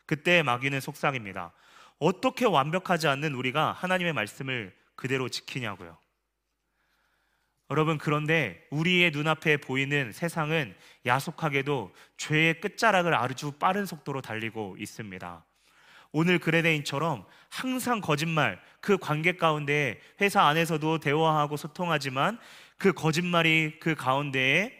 그때 0.05 0.41
마귀는 0.41 0.79
속삭입니다. 0.79 1.53
어떻게 1.99 2.45
완벽하지 2.45 3.07
않는 3.07 3.33
우리가 3.33 3.71
하나님의 3.73 4.13
말씀을 4.13 4.75
그대로 4.95 5.29
지키냐고요. 5.29 5.97
여러분 7.69 7.97
그런데 7.97 8.65
우리의 8.71 9.11
눈앞에 9.11 9.57
보이는 9.57 10.11
세상은 10.13 10.73
야속하게도 11.05 11.93
죄의 12.15 12.61
끝자락을 12.61 13.13
아주 13.13 13.51
빠른 13.51 13.85
속도로 13.85 14.21
달리고 14.21 14.77
있습니다. 14.79 15.45
오늘 16.13 16.39
그레데인처럼 16.39 17.25
항상 17.49 17.99
거짓말, 17.99 18.61
그 18.79 18.97
관계 18.97 19.35
가운데 19.35 19.99
회사 20.21 20.43
안에서도 20.43 20.99
대화하고 20.99 21.57
소통하지만 21.57 22.39
그 22.77 22.93
거짓말이 22.93 23.79
그 23.81 23.95
가운데에 23.95 24.71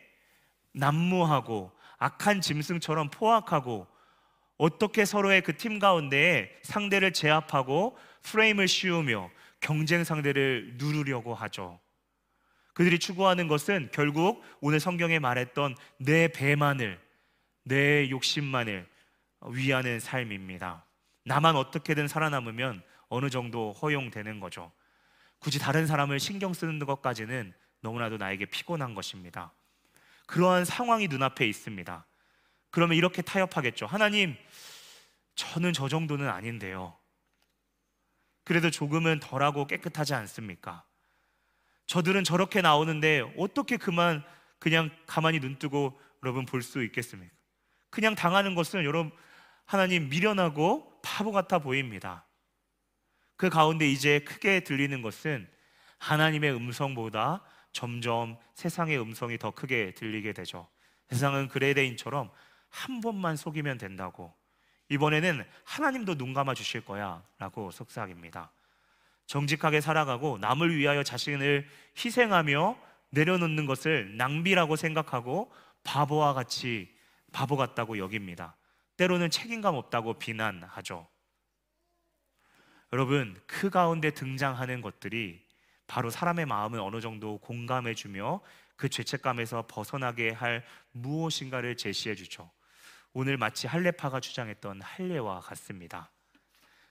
난무하고 0.72 1.77
악한 1.98 2.42
짐승처럼 2.42 3.10
포악하고 3.10 3.88
어떻게 4.58 5.06
서로의 5.06 5.42
그 5.42 5.54
팀 5.54 5.80
가운데에 5.80 6.50
상대를 6.64 7.14
제압하고 7.14 7.98
프레임을 8.24 8.68
씌우며 8.68 9.30
경쟁 9.60 10.04
상대를 10.04 10.76
누르려고 10.78 11.34
하죠. 11.36 11.80
그들이 12.74 13.00
추구하는 13.00 13.48
것은 13.48 13.90
결국 13.92 14.44
오늘 14.62 14.80
성경에 14.80 15.18
말했던 15.18 15.76
내 15.98 16.28
배만을, 16.28 17.00
내 17.64 18.10
욕심만을 18.10 18.88
위하는 19.48 20.00
삶입니다. 20.00 20.86
나만 21.26 21.56
어떻게든 21.56 22.08
살아남으면 22.08 22.84
어느 23.10 23.30
정도 23.30 23.74
허용되는 23.74 24.40
거죠. 24.40 24.72
굳이 25.40 25.60
다른 25.60 25.88
사람을 25.88 26.20
신경 26.20 26.54
쓰는 26.54 26.80
것까지는 26.80 27.54
너무나도 27.82 28.18
나에게 28.18 28.46
피곤한 28.46 28.96
것입니다. 28.96 29.54
그러한 30.28 30.66
상황이 30.66 31.08
눈앞에 31.08 31.48
있습니다. 31.48 32.06
그러면 32.70 32.98
이렇게 32.98 33.22
타협하겠죠. 33.22 33.88
하나님, 33.88 34.36
저는 35.36 35.74
저 35.74 35.88
정도는 35.88 36.30
아닌데요. 36.30 36.98
그래도 38.44 38.70
조금은 38.70 39.20
덜하고 39.20 39.68
깨끗하지 39.68 40.14
않습니까? 40.14 40.86
저들은 41.88 42.24
저렇게 42.24 42.62
나오는데 42.62 43.34
어떻게 43.38 43.78
그만 43.78 44.24
그냥 44.60 44.90
가만히 45.06 45.40
눈 45.40 45.58
뜨고 45.58 46.00
여러분 46.24 46.46
볼 46.46 46.62
수 46.62 46.84
있겠습니까? 46.84 47.34
그냥 47.90 48.16
당하는 48.16 48.56
것은 48.56 48.84
여러분 48.84 49.12
하나님 49.66 50.10
미련하고 50.10 51.02
바보 51.02 51.32
같아 51.32 51.60
보입니다. 51.60 52.26
그 53.38 53.50
가운데 53.50 53.90
이제 53.90 54.20
크게 54.20 54.62
들리는 54.62 55.02
것은 55.02 55.50
하나님의 56.00 56.54
음성보다 56.56 57.44
점점 57.72 58.38
세상의 58.54 59.00
음성이 59.00 59.38
더 59.38 59.52
크게 59.52 59.94
들리게 59.94 60.34
되죠. 60.34 60.68
세상은 61.10 61.48
그레데인처럼 61.48 62.32
한 62.70 63.02
번만 63.02 63.36
속이면 63.36 63.78
된다고. 63.78 64.34
이번에는 64.90 65.46
하나님도 65.64 66.16
눈 66.16 66.34
감아 66.34 66.54
주실 66.54 66.84
거야 66.86 67.24
라고 67.38 67.72
속삭입니다. 67.72 68.52
정직하게 69.26 69.82
살아가고 69.82 70.38
남을 70.38 70.76
위하여 70.76 71.04
자신을 71.04 71.68
희생하며 71.98 72.78
내려놓는 73.10 73.66
것을 73.66 74.16
낭비라고 74.18 74.76
생각하고 74.76 75.52
바보와 75.84 76.34
같이 76.34 76.96
바보 77.32 77.58
같다고 77.58 77.98
여깁니다. 77.98 78.56
때로는 78.96 79.30
책임감 79.30 79.76
없다고 79.76 80.16
비난하죠. 80.16 81.08
여러분, 82.94 83.40
그 83.46 83.70
가운데 83.70 84.12
등장하는 84.12 84.82
것들이 84.82 85.46
바로 85.88 86.10
사람의 86.10 86.46
마음을 86.46 86.80
어느 86.80 87.02
정도 87.02 87.38
공감해 87.40 87.96
주며 87.96 88.42
그 88.76 88.90
죄책감에서 88.90 89.66
벗어나게 89.68 90.30
할 90.32 90.64
무엇인가를 90.92 91.76
제시해 91.78 92.16
주죠. 92.16 92.52
오늘 93.14 93.38
마치 93.38 93.66
할례파가 93.66 94.20
주장했던 94.20 94.82
할례와 94.82 95.40
같습니다. 95.40 96.12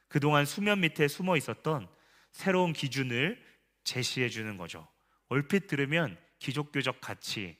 그동안 0.08 0.44
수면 0.44 0.80
밑에 0.80 1.08
숨어 1.08 1.36
있었던 1.36 1.88
새로운 2.32 2.72
기준을 2.72 3.42
제시해 3.84 4.28
주는 4.28 4.56
거죠. 4.56 4.88
얼핏 5.28 5.66
들으면 5.66 6.16
기독교적 6.38 7.00
가치, 7.00 7.56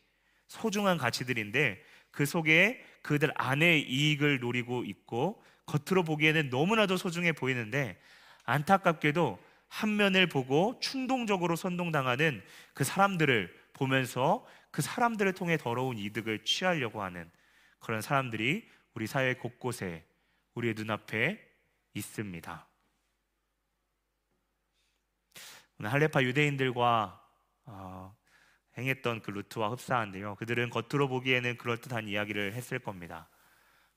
소중한 0.48 0.98
가치들인데 0.98 1.82
그 2.10 2.26
속에 2.26 2.84
그들 3.02 3.30
안의 3.36 3.82
이익을 3.88 4.40
노리고 4.40 4.84
있고 4.84 5.42
겉으로 5.66 6.02
보기에는 6.04 6.50
너무나도 6.50 6.96
소중해 6.96 7.32
보이는데 7.32 8.00
안타깝게도 8.44 9.38
한 9.76 9.96
면을 9.96 10.26
보고 10.26 10.78
충동적으로 10.80 11.54
선동당하는 11.54 12.42
그 12.72 12.82
사람들을 12.82 13.54
보면서 13.74 14.46
그 14.70 14.80
사람들을 14.80 15.34
통해 15.34 15.58
더러운 15.58 15.98
이득을 15.98 16.44
취하려고 16.44 17.02
하는 17.02 17.30
그런 17.78 18.00
사람들이 18.00 18.66
우리 18.94 19.06
사회 19.06 19.34
곳곳에 19.34 20.06
우리의 20.54 20.72
눈앞에 20.72 21.46
있습니다. 21.92 22.66
오늘 25.78 25.92
할레파 25.92 26.22
유대인들과 26.22 27.22
어, 27.66 28.16
행했던 28.78 29.20
그 29.20 29.30
루트와 29.30 29.68
흡사한데요. 29.68 30.36
그들은 30.36 30.70
겉으로 30.70 31.06
보기에는 31.08 31.58
그럴듯한 31.58 32.08
이야기를 32.08 32.54
했을 32.54 32.78
겁니다. 32.78 33.28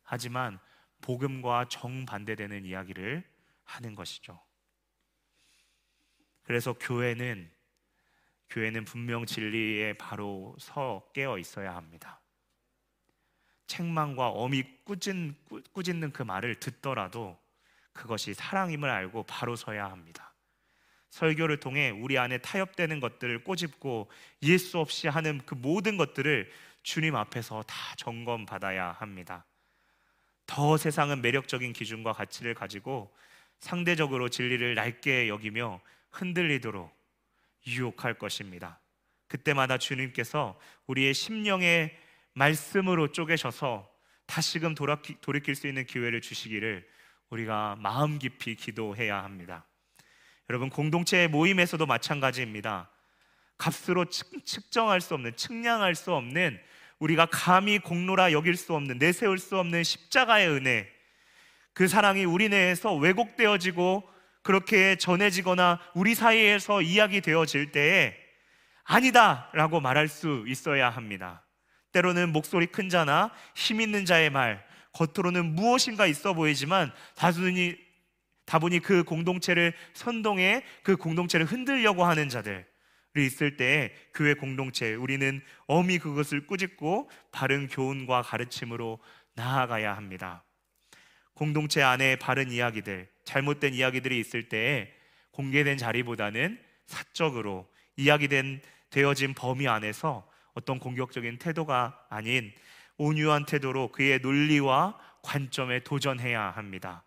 하지만 0.04 0.60
복음과 1.00 1.70
정반대되는 1.70 2.66
이야기를 2.66 3.24
하는 3.64 3.96
것이죠. 3.96 4.42
그래서 6.50 6.74
교회는 6.74 7.48
교회는 8.50 8.84
분명 8.84 9.28
진리에 9.28 9.94
바로 9.94 10.56
서 10.58 11.08
깨어 11.14 11.38
있어야 11.38 11.76
합니다. 11.76 12.20
책망과 13.68 14.30
어미 14.30 14.64
꾸짖, 14.84 15.14
꾸짖는 15.74 16.12
그 16.12 16.24
말을 16.24 16.56
듣더라도 16.56 17.40
그것이 17.94 18.34
사랑임을 18.34 18.90
알고 18.90 19.28
바로 19.28 19.56
서야 19.56 19.92
합니다. 19.92 20.34
설교를 21.12 21.60
통해 21.60 21.92
우리 21.92 22.18
안에 22.18 22.40
타협되는 22.40 23.00
것들을 23.00 23.44
꼬집고 23.44 24.10
예수 24.42 24.80
없이 24.80 25.08
하는 25.08 25.42
그 25.46 25.54
모든 25.54 25.98
것들을 25.98 26.52
주님 26.82 27.16
앞에서 27.16 27.62
다 27.62 27.76
점검 27.96 28.48
받아야 28.48 28.94
합니다. 28.94 29.46
더 30.48 30.78
세상은 30.78 31.22
매력적인 31.22 31.74
기준과 31.74 32.14
가치를 32.14 32.56
가지고 32.56 33.16
상대적으로 33.60 34.30
진리를 34.30 34.74
낮게 34.74 35.28
여기며 35.28 35.80
흔들리도록 36.12 36.92
유혹할 37.68 38.16
것입니다. 38.16 38.80
그때마다 39.28 39.78
주님께서 39.78 40.60
우리의 40.88 41.14
심령의 41.14 41.98
말씀으로 42.34 43.12
쪼개셔서 43.12 43.90
다시금 44.26 44.76
돌이킬 45.22 45.56
수 45.56 45.68
있는 45.68 45.86
기회를 45.86 46.22
주시기를 46.22 46.88
우리가 47.30 47.78
마음 47.80 48.20
깊이 48.20 48.56
기도해야 48.56 49.24
합니다. 49.24 49.66
여러분 50.50 50.70
공동체 50.70 51.28
모임에서도 51.28 51.86
마찬가지입니다. 51.86 52.90
값으로 53.58 54.06
측정할 54.06 55.02
수 55.02 55.14
없는 55.14 55.36
측량할 55.36 55.96
수 55.96 56.14
없는 56.14 56.60
우리가 57.00 57.28
감히 57.28 57.78
공로라 57.80 58.32
여길 58.32 58.56
수 58.56 58.74
없는 58.74 58.98
내세울 58.98 59.38
수 59.38 59.58
없는 59.58 59.84
십자가의 59.84 60.50
은혜 60.50 60.90
그 61.74 61.88
사랑이 61.88 62.26
우리 62.26 62.50
내에서 62.50 62.96
왜곡되어지고 62.96 64.10
그렇게 64.42 64.96
전해지거나 64.96 65.80
우리 65.94 66.16
사이에서 66.16 66.82
이야기되어질 66.82 67.72
때에 67.72 68.16
아니다 68.84 69.50
라고 69.54 69.80
말할 69.80 70.08
수 70.08 70.46
있어야 70.48 70.90
합니다. 70.90 71.46
때로는 71.92 72.32
목소리 72.32 72.68
큰 72.68 72.90
자나 72.90 73.32
힘 73.56 73.82
있는 73.82 74.06
자의 74.06 74.30
말, 74.30 74.66
겉으로는 74.94 75.56
무엇인가 75.56 76.06
있어 76.08 76.34
보이지만 76.34 76.92
다분히 77.16 77.78
다분히 78.46 78.80
그 78.80 79.04
공동체를 79.04 79.74
선동해 79.94 80.64
그 80.82 80.96
공동체를 80.96 81.46
흔들려고 81.46 82.04
하는 82.04 82.30
자들 82.30 82.66
이 83.18 83.26
있을 83.26 83.58
때 83.58 83.94
교회 84.14 84.34
공동체 84.34 84.96
우리는 84.96 85.42
엄히 85.68 86.00
그것을 86.00 86.48
꾸짖고 86.48 87.10
바른 87.32 87.68
교훈과 87.68 88.24
가르침으로 88.24 89.00
나아가야 89.36 89.96
합니다. 89.96 90.44
공동체 91.34 91.82
안에 91.82 92.18
바른 92.18 92.52
이야기들, 92.52 93.10
잘못된 93.30 93.76
이야기들이 93.76 94.20
있을 94.20 94.50
때 94.50 94.92
공개된 95.32 95.78
자리보다는 95.78 96.60
사적으로 96.88 97.70
이야기된 97.96 98.60
되어진 98.90 99.36
범위 99.36 99.68
안에서 99.68 100.28
어떤 100.54 100.80
공격적인 100.80 101.38
태도가 101.38 102.08
아닌 102.10 102.52
온유한 102.98 103.46
태도로 103.46 103.92
그의 103.92 104.20
논리와 104.20 105.00
관점에 105.22 105.82
도전해야 105.82 106.42
합니다. 106.42 107.04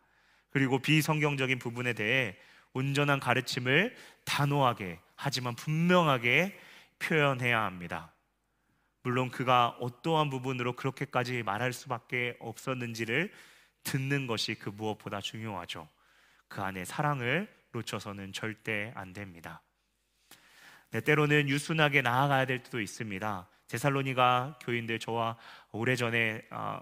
그리고 0.50 0.78
비성경적인 0.78 1.58
부분에 1.58 1.92
대해 1.92 2.36
온전한 2.72 3.18
가르침을 3.18 3.96
단호하게 4.24 5.00
하지만 5.16 5.56
분명하게 5.56 6.56
표현해야 7.00 7.62
합니다. 7.62 8.12
물론 9.02 9.28
그가 9.28 9.76
어떠한 9.80 10.30
부분으로 10.30 10.76
그렇게까지 10.76 11.42
말할 11.42 11.72
수밖에 11.72 12.36
없었는지를 12.38 13.32
듣는 13.82 14.28
것이 14.28 14.54
그 14.54 14.68
무엇보다 14.68 15.20
중요하죠. 15.20 15.88
그 16.52 16.60
안에 16.60 16.84
사랑을 16.84 17.48
놓쳐서는 17.72 18.34
절대 18.34 18.92
안 18.94 19.14
됩니다. 19.14 19.62
네, 20.90 21.00
때로는 21.00 21.48
유순하게 21.48 22.02
나아가야 22.02 22.44
될 22.44 22.62
때도 22.62 22.82
있습니다. 22.82 23.48
데살로니가 23.68 24.58
교인들 24.60 24.98
저와 24.98 25.38
오래전에 25.70 26.42
어, 26.50 26.80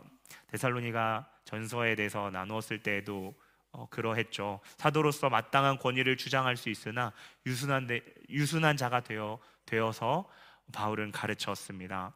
데살로니가 0.48 1.30
전서에 1.44 1.94
대해서 1.94 2.30
나누었을 2.30 2.82
때에도 2.82 3.32
어, 3.70 3.88
그러했죠. 3.90 4.58
사도로서 4.76 5.30
마땅한 5.30 5.78
권위를 5.78 6.16
주장할 6.16 6.56
수 6.56 6.68
있으나 6.68 7.12
유순한 7.46 7.86
데, 7.86 8.00
유순한 8.28 8.76
자가 8.76 9.04
되어 9.04 9.38
되어서 9.66 10.28
바울은 10.72 11.12
가르쳤습니다. 11.12 12.12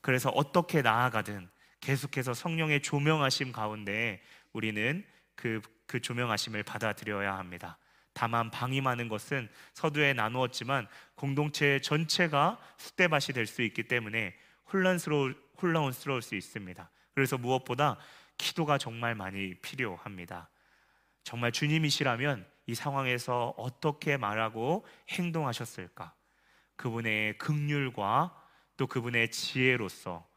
그래서 0.00 0.30
어떻게 0.30 0.80
나아가든 0.80 1.50
계속해서 1.80 2.32
성령의 2.32 2.80
조명하심 2.80 3.52
가운데 3.52 4.22
우리는 4.54 5.04
그, 5.34 5.60
그 5.88 6.00
조명하심을 6.00 6.62
받아들여야 6.62 7.36
합니다. 7.36 7.78
다만 8.12 8.50
방임하는 8.50 9.08
것은 9.08 9.48
서두에 9.74 10.12
나누었지만 10.12 10.86
공동체 11.16 11.80
전체가 11.80 12.58
숫대밭이 12.76 13.34
될 13.34 13.46
수 13.46 13.62
있기 13.62 13.84
때문에 13.84 14.36
혼란스러울, 14.72 15.40
혼란스러울 15.60 16.22
수 16.22 16.36
있습니다. 16.36 16.90
그래서 17.14 17.38
무엇보다 17.38 17.96
기도가 18.36 18.78
정말 18.78 19.14
많이 19.14 19.54
필요합니다. 19.54 20.50
정말 21.24 21.52
주님이시라면 21.52 22.46
이 22.66 22.74
상황에서 22.74 23.54
어떻게 23.56 24.16
말하고 24.16 24.86
행동하셨을까? 25.08 26.12
그분의 26.76 27.38
극률과 27.38 28.34
또 28.76 28.86
그분의 28.86 29.30
지혜로서 29.30 30.28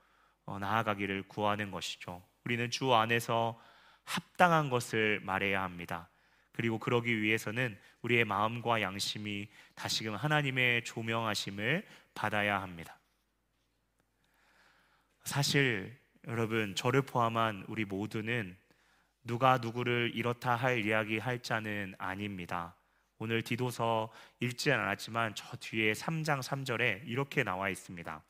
어, 0.46 0.60
나아가기를 0.60 1.24
구하는 1.28 1.72
것이죠. 1.72 2.24
우리는 2.46 2.70
주 2.72 2.94
안에서 2.94 3.60
합당한 4.04 4.70
것을 4.70 5.20
말해야 5.22 5.62
합니다. 5.62 6.10
그리고 6.52 6.80
그러기 6.80 7.22
위해서는 7.22 7.78
우리의 8.02 8.26
마음과 8.26 8.82
양심이 8.82 9.50
다시금 9.76 10.16
하나님의 10.16 10.84
조명하심을 10.84 11.88
받아야 12.14 12.62
합니다. 12.62 13.00
사실 15.24 15.98
여러분 16.28 16.76
저를 16.76 17.04
포함한 17.04 17.66
우리 17.68 17.86
모두는 17.86 18.58
누가 19.24 19.58
누구를 19.58 20.12
이렇다 20.14 20.56
할 20.56 20.86
이야기 20.86 21.20
할 21.20 21.40
자는 21.40 21.96
아닙니다. 21.98 22.76
오늘 23.18 23.44
디도서 23.44 24.12
읽지 24.40 24.72
않았지만 24.72 25.36
저 25.36 25.56
뒤에 25.58 25.94
3장 25.94 26.42
3절에 26.42 27.04
이렇게 27.06 27.44
나와 27.44 27.70
있습니다. 27.70 28.24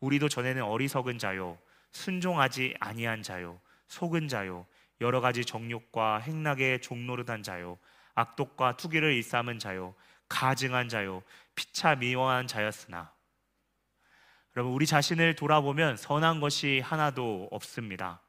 우리도 0.00 0.28
전에는 0.28 0.62
어리석은 0.62 1.18
자요 1.18 1.56
순종하지 1.92 2.74
아니한 2.80 3.22
자요 3.22 3.60
속은 3.86 4.26
자요 4.26 4.66
여러 5.04 5.20
가지 5.20 5.44
정욕과 5.44 6.18
행락에 6.18 6.80
종노릇한 6.80 7.42
자요 7.42 7.78
악독과 8.14 8.76
투기를 8.76 9.12
일삼은 9.12 9.58
자요 9.58 9.94
가증한 10.28 10.88
자요 10.88 11.22
피차 11.54 11.96
미워한 11.96 12.46
자였으나 12.46 13.14
여러분 14.56 14.72
우리 14.72 14.86
자신을 14.86 15.34
돌아보면 15.34 15.96
선한 15.96 16.38
것이 16.38 16.80
하나도 16.84 17.48
없습니다. 17.50 18.22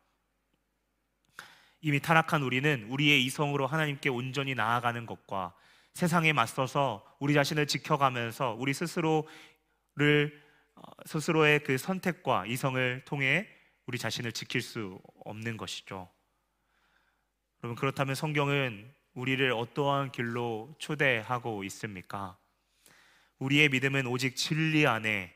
이미 1.82 2.00
타락한 2.00 2.42
우리는 2.42 2.88
우리의 2.90 3.24
이성으로 3.26 3.68
하나님께 3.68 4.10
온전히 4.10 4.56
나아가는 4.56 5.06
것과 5.06 5.54
세상에 5.94 6.34
맞서서 6.34 7.06
우리 7.20 7.36
자신을 7.36 7.68
지켜가면서 7.68 8.56
우리 8.58 8.74
스스로를 8.74 10.44
어, 10.76 10.82
스스로의 11.06 11.60
그 11.60 11.78
선택과 11.78 12.48
이성을 12.48 13.04
통해 13.06 13.48
우리 13.86 14.00
자신을 14.00 14.32
지킬 14.32 14.62
수 14.62 15.00
없는 15.26 15.58
것이죠. 15.58 16.10
여러분 17.66 17.76
그렇다면 17.78 18.14
성경은 18.14 18.94
우리를 19.16 19.52
어떠한 19.52 20.12
길로 20.12 20.76
초대하고 20.78 21.64
있습니까? 21.64 22.38
우리의 23.40 23.70
믿음은 23.70 24.06
오직 24.06 24.36
진리 24.36 24.86
안에 24.86 25.34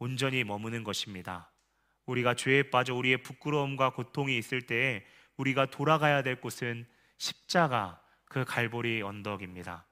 온전히 0.00 0.42
머무는 0.42 0.82
것입니다. 0.82 1.52
우리가 2.06 2.34
죄에 2.34 2.70
빠져 2.70 2.96
우리의 2.96 3.22
부끄러움과 3.22 3.90
고통이 3.90 4.36
있을 4.36 4.62
때에 4.62 5.06
우리가 5.36 5.66
돌아가야 5.66 6.24
될 6.24 6.40
곳은 6.40 6.88
십자가 7.18 8.02
그 8.24 8.44
갈보리 8.44 9.02
언덕입니다. 9.02 9.86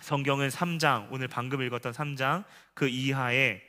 성경은 0.00 0.48
3장 0.48 1.08
오늘 1.12 1.28
방금 1.28 1.60
읽었던 1.60 1.92
3장 1.92 2.46
그 2.72 2.88
이하에 2.88 3.60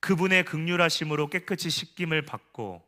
그분의 0.00 0.44
극률하심으로 0.44 1.28
깨끗이 1.28 1.70
씻김을 1.70 2.26
받고 2.26 2.87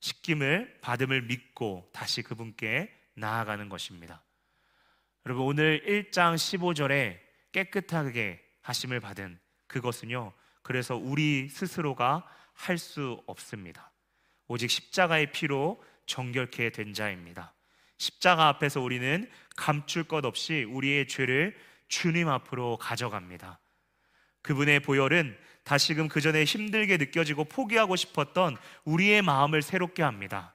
씻김을 0.00 0.78
받음을 0.80 1.22
믿고 1.22 1.88
다시 1.92 2.22
그분께 2.22 2.92
나아가는 3.14 3.68
것입니다. 3.68 4.22
여러분 5.24 5.46
오늘 5.46 5.82
1장 5.84 6.34
15절에 6.34 7.18
깨끗하게 7.52 8.42
하심을 8.62 9.00
받은 9.00 9.38
그것은요. 9.66 10.32
그래서 10.62 10.96
우리 10.96 11.48
스스로가 11.48 12.26
할 12.56 12.78
수 12.78 13.22
없습니다. 13.26 13.92
오직 14.48 14.70
십자가의 14.70 15.32
피로 15.32 15.82
정결케 16.06 16.70
된 16.70 16.94
자입니다. 16.94 17.54
십자가 17.98 18.48
앞에서 18.48 18.80
우리는 18.80 19.30
감출 19.56 20.04
것 20.04 20.24
없이 20.24 20.64
우리의 20.64 21.08
죄를 21.08 21.56
주님 21.88 22.28
앞으로 22.28 22.76
가져갑니다. 22.78 23.60
그분의 24.42 24.80
보혈은 24.80 25.36
다시금 25.66 26.06
그 26.06 26.20
전에 26.20 26.44
힘들게 26.44 26.96
느껴지고 26.96 27.44
포기하고 27.44 27.96
싶었던 27.96 28.56
우리의 28.84 29.20
마음을 29.22 29.62
새롭게 29.62 30.04
합니다. 30.04 30.54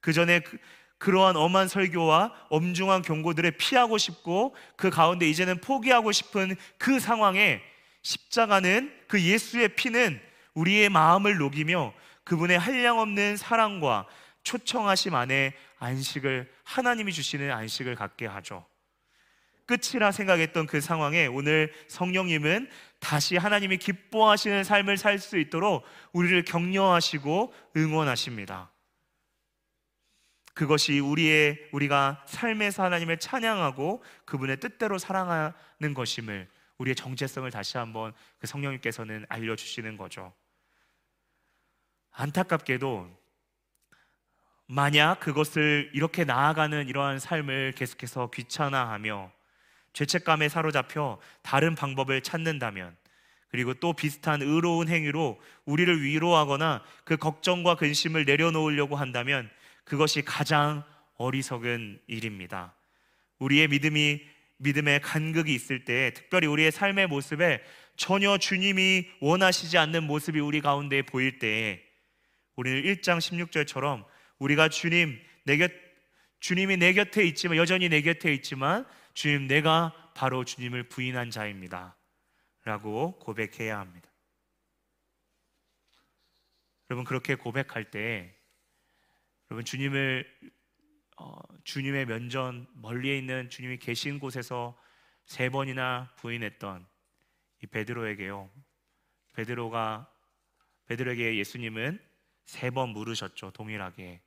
그 0.00 0.12
전에 0.12 0.40
그, 0.40 0.58
그러한 0.98 1.34
엄한 1.34 1.66
설교와 1.66 2.34
엄중한 2.50 3.00
경고들을 3.00 3.52
피하고 3.52 3.96
싶고 3.96 4.54
그 4.76 4.90
가운데 4.90 5.26
이제는 5.26 5.62
포기하고 5.62 6.12
싶은 6.12 6.56
그 6.76 7.00
상황에 7.00 7.62
십자가는 8.02 8.92
그 9.08 9.22
예수의 9.22 9.70
피는 9.76 10.20
우리의 10.52 10.90
마음을 10.90 11.38
녹이며 11.38 11.94
그분의 12.24 12.58
한량없는 12.58 13.38
사랑과 13.38 14.06
초청하심 14.42 15.14
안에 15.14 15.54
안식을 15.78 16.52
하나님이 16.64 17.14
주시는 17.14 17.50
안식을 17.50 17.94
갖게 17.94 18.26
하죠. 18.26 18.66
끝이라 19.70 20.10
생각했던 20.10 20.66
그 20.66 20.80
상황에 20.80 21.26
오늘 21.26 21.72
성령님은 21.86 22.68
다시 22.98 23.36
하나님이 23.36 23.76
기뻐하시는 23.76 24.64
삶을 24.64 24.96
살 24.96 25.20
수 25.20 25.38
있도록 25.38 25.84
우리를 26.12 26.44
격려하시고 26.44 27.54
응원하십니다. 27.76 28.72
그것이 30.54 30.98
우리의 30.98 31.68
우리가 31.72 32.24
삶에서 32.26 32.82
하나님을 32.82 33.18
찬양하고 33.18 34.02
그분의 34.24 34.58
뜻대로 34.58 34.98
사랑하는 34.98 35.94
것임을 35.94 36.48
우리의 36.78 36.96
정체성을 36.96 37.48
다시 37.50 37.78
한번 37.78 38.12
그 38.38 38.46
성령님께서는 38.48 39.26
알려 39.28 39.54
주시는 39.54 39.96
거죠. 39.96 40.32
안타깝게도 42.10 43.08
만약 44.66 45.20
그것을 45.20 45.90
이렇게 45.94 46.24
나아가는 46.24 46.88
이러한 46.88 47.20
삶을 47.20 47.72
계속해서 47.76 48.30
귀찮아하며 48.30 49.39
죄책감에 49.92 50.48
사로잡혀 50.48 51.18
다른 51.42 51.74
방법을 51.74 52.22
찾는다면 52.22 52.96
그리고 53.50 53.74
또 53.74 53.92
비슷한 53.92 54.42
의로운 54.42 54.88
행위로 54.88 55.40
우리를 55.64 56.02
위로하거나 56.02 56.84
그 57.04 57.16
걱정과 57.16 57.74
근심을 57.76 58.24
내려놓으려고 58.24 58.96
한다면 58.96 59.50
그것이 59.84 60.22
가장 60.22 60.84
어리석은 61.16 62.00
일입니다. 62.06 62.74
우리의 63.38 63.68
믿음이 63.68 64.20
믿음의 64.58 65.00
간극이 65.00 65.54
있을 65.54 65.84
때 65.84 66.12
특별히 66.14 66.46
우리의 66.46 66.70
삶의 66.70 67.06
모습에 67.06 67.62
전혀 67.96 68.38
주님이 68.38 69.08
원하시지 69.20 69.76
않는 69.78 70.04
모습이 70.04 70.38
우리 70.38 70.60
가운데 70.60 71.02
보일 71.02 71.38
때에 71.38 71.82
우리는 72.56 72.82
1장 72.82 73.18
16절처럼 73.18 74.04
우리가 74.38 74.68
주님 74.68 75.18
내 75.44 75.56
곁, 75.56 75.70
주님이 76.40 76.76
내 76.76 76.92
곁에 76.92 77.24
있지만 77.24 77.56
여전히 77.56 77.88
내 77.88 78.02
곁에 78.02 78.32
있지만 78.34 78.86
주님 79.14 79.46
내가 79.46 80.12
바로 80.14 80.44
주님을 80.44 80.88
부인한 80.88 81.30
자입니다. 81.30 81.96
라고 82.64 83.18
고백해야 83.18 83.78
합니다. 83.78 84.10
여러분 86.90 87.04
그렇게 87.04 87.34
고백할 87.34 87.90
때 87.90 88.36
여러분 89.50 89.64
주님을 89.64 90.26
어, 91.16 91.38
주님의 91.64 92.06
면전 92.06 92.66
멀리에 92.74 93.16
있는 93.16 93.48
주님이 93.48 93.78
계신 93.78 94.18
곳에서 94.18 94.76
세 95.26 95.48
번이나 95.48 96.12
부인했던 96.16 96.86
이 97.62 97.66
베드로에게요. 97.66 98.50
베드로가 99.34 100.10
베드로에게 100.86 101.36
예수님은 101.36 102.10
세 102.50 102.70
번 102.72 102.88
물으셨죠. 102.90 103.52
동일하게 103.52 104.20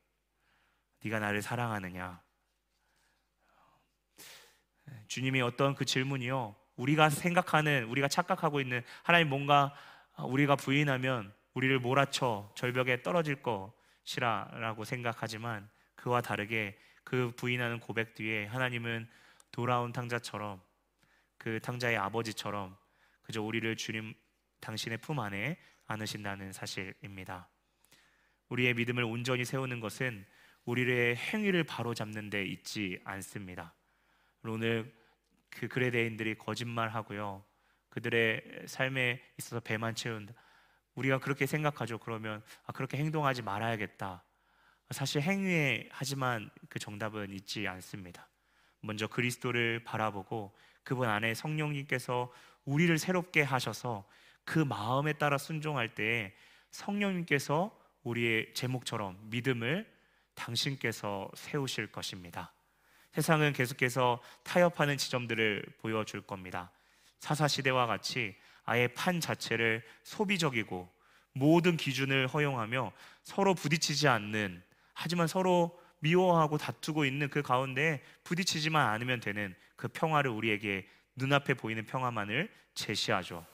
네가 1.04 1.20
나를 1.20 1.42
사랑하느냐? 1.42 2.23
주님이 5.08 5.42
어떤 5.42 5.76
그 5.76 5.86
질문이요. 5.86 6.56
우리가 6.76 7.10
생각하는 7.10 7.86
우리가 7.86 8.08
착각하고 8.08 8.60
있는 8.60 8.82
하나님 9.04 9.30
뭔가 9.30 9.74
우리가 10.18 10.56
부인하면 10.56 11.34
우리를 11.54 11.80
몰아쳐 11.80 12.52
절벽에 12.56 13.04
떨어질 13.04 13.42
것이라라고 13.42 14.84
생각하지만 14.84 15.70
그와 15.96 16.22
다르게 16.22 16.78
그 17.04 17.32
부인하는 17.36 17.80
고백 17.80 18.16
뒤에 18.16 18.46
하나님은 18.46 19.08
돌아온 19.52 19.92
탕자처럼 19.94 20.62
그 21.38 21.60
탕자의 21.62 21.98
아버지처럼 21.98 22.76
그저 23.22 23.42
우리를 23.42 23.76
주님 23.76 24.14
당신의 24.60 24.98
품 25.00 25.20
안에 25.20 25.58
안으신다는 25.86 26.54
사실입니다. 26.54 27.50
우리의 28.50 28.74
믿음을 28.74 29.04
온전히 29.04 29.46
세우는 29.46 29.80
것은 29.80 30.26
우리의 30.66 31.16
행위를 31.16 31.64
바로잡는 31.66 32.30
데 32.30 32.46
있지 32.46 33.00
않습니다. 33.04 33.74
오늘 34.52 34.94
그 35.50 35.68
그레데인들이 35.68 36.36
거짓말하고요. 36.36 37.44
그들의 37.90 38.64
삶에 38.66 39.22
있어서 39.38 39.60
배만 39.60 39.96
채운다. 39.96 40.34
우리가 40.96 41.20
그렇게 41.20 41.46
생각하죠. 41.46 42.00
그러면 42.00 42.44
아, 42.66 42.72
그렇게 42.72 42.98
행동하지 42.98 43.42
말아야겠다. 43.42 44.24
사실 44.92 45.22
행위에 45.22 45.90
하지만 45.92 46.50
그 46.70 46.80
정답은 46.80 47.34
있지 47.34 47.68
않습니다. 47.68 48.28
먼저 48.82 49.08
그리스도를 49.08 49.84
바라보고 49.84 50.56
그분 50.84 51.08
안에 51.08 51.34
성령님께서 51.34 52.32
우리를 52.66 52.98
새롭게 52.98 53.42
하셔서 53.42 54.08
그 54.44 54.60
마음에 54.60 55.14
따라 55.14 55.38
순종할 55.38 55.96
때 55.96 56.36
성령님께서 56.72 57.80
우리의 58.04 58.54
제목처럼 58.54 59.18
믿음을 59.30 59.90
당신께서 60.36 61.30
세우실 61.36 61.92
것입니다. 61.92 62.54
세상은 63.14 63.54
계속해서 63.54 64.20
타협하는 64.44 64.98
지점들을 64.98 65.66
보여줄 65.82 66.22
겁니다. 66.22 66.72
사사 67.20 67.48
시대와 67.48 67.86
같이 67.86 68.36
아예 68.66 68.88
판 68.88 69.20
자체를 69.20 69.84
소비적이고 70.04 70.92
모든 71.34 71.78
기준을 71.78 72.28
허용하며 72.28 72.92
서로 73.24 73.54
부딪히지 73.54 74.08
않는 74.08 74.64
하지만 74.94 75.28
서로 75.28 75.80
미워하고 76.00 76.58
다투고 76.58 77.06
있는 77.06 77.30
그 77.30 77.42
가운데 77.42 78.02
부딪히지만 78.24 78.90
않으면 78.90 79.20
되는 79.20 79.56
그 79.76 79.88
평화를 79.88 80.32
우리에게 80.32 80.88
눈앞에 81.16 81.54
보이는 81.54 81.86
평화만을 81.86 82.52
제시하죠. 82.74 83.46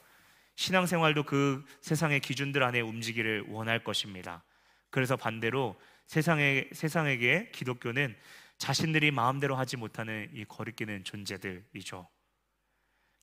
신앙생활도 0.56 1.24
그 1.24 1.64
세상의 1.80 2.20
기준들 2.20 2.62
안에 2.62 2.80
움직이를 2.80 3.44
원할 3.48 3.84
것입니다. 3.84 4.42
그래서 4.88 5.16
반대로 5.16 5.78
세상에, 6.06 6.68
세상에게 6.72 7.50
기독교는 7.52 8.16
자신들이 8.60 9.10
마음대로 9.10 9.56
하지 9.56 9.78
못하는 9.78 10.30
이 10.34 10.44
거리끼는 10.44 11.02
존재들이죠. 11.02 12.06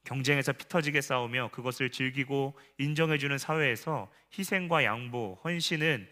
경쟁에서 0.04 0.52
피터지게 0.52 1.00
싸우며 1.00 1.52
그것을 1.52 1.92
즐기고 1.92 2.58
인정해주는 2.80 3.38
사회에서 3.38 4.12
희생과 4.38 4.84
양보, 4.84 5.40
헌신은 5.44 6.10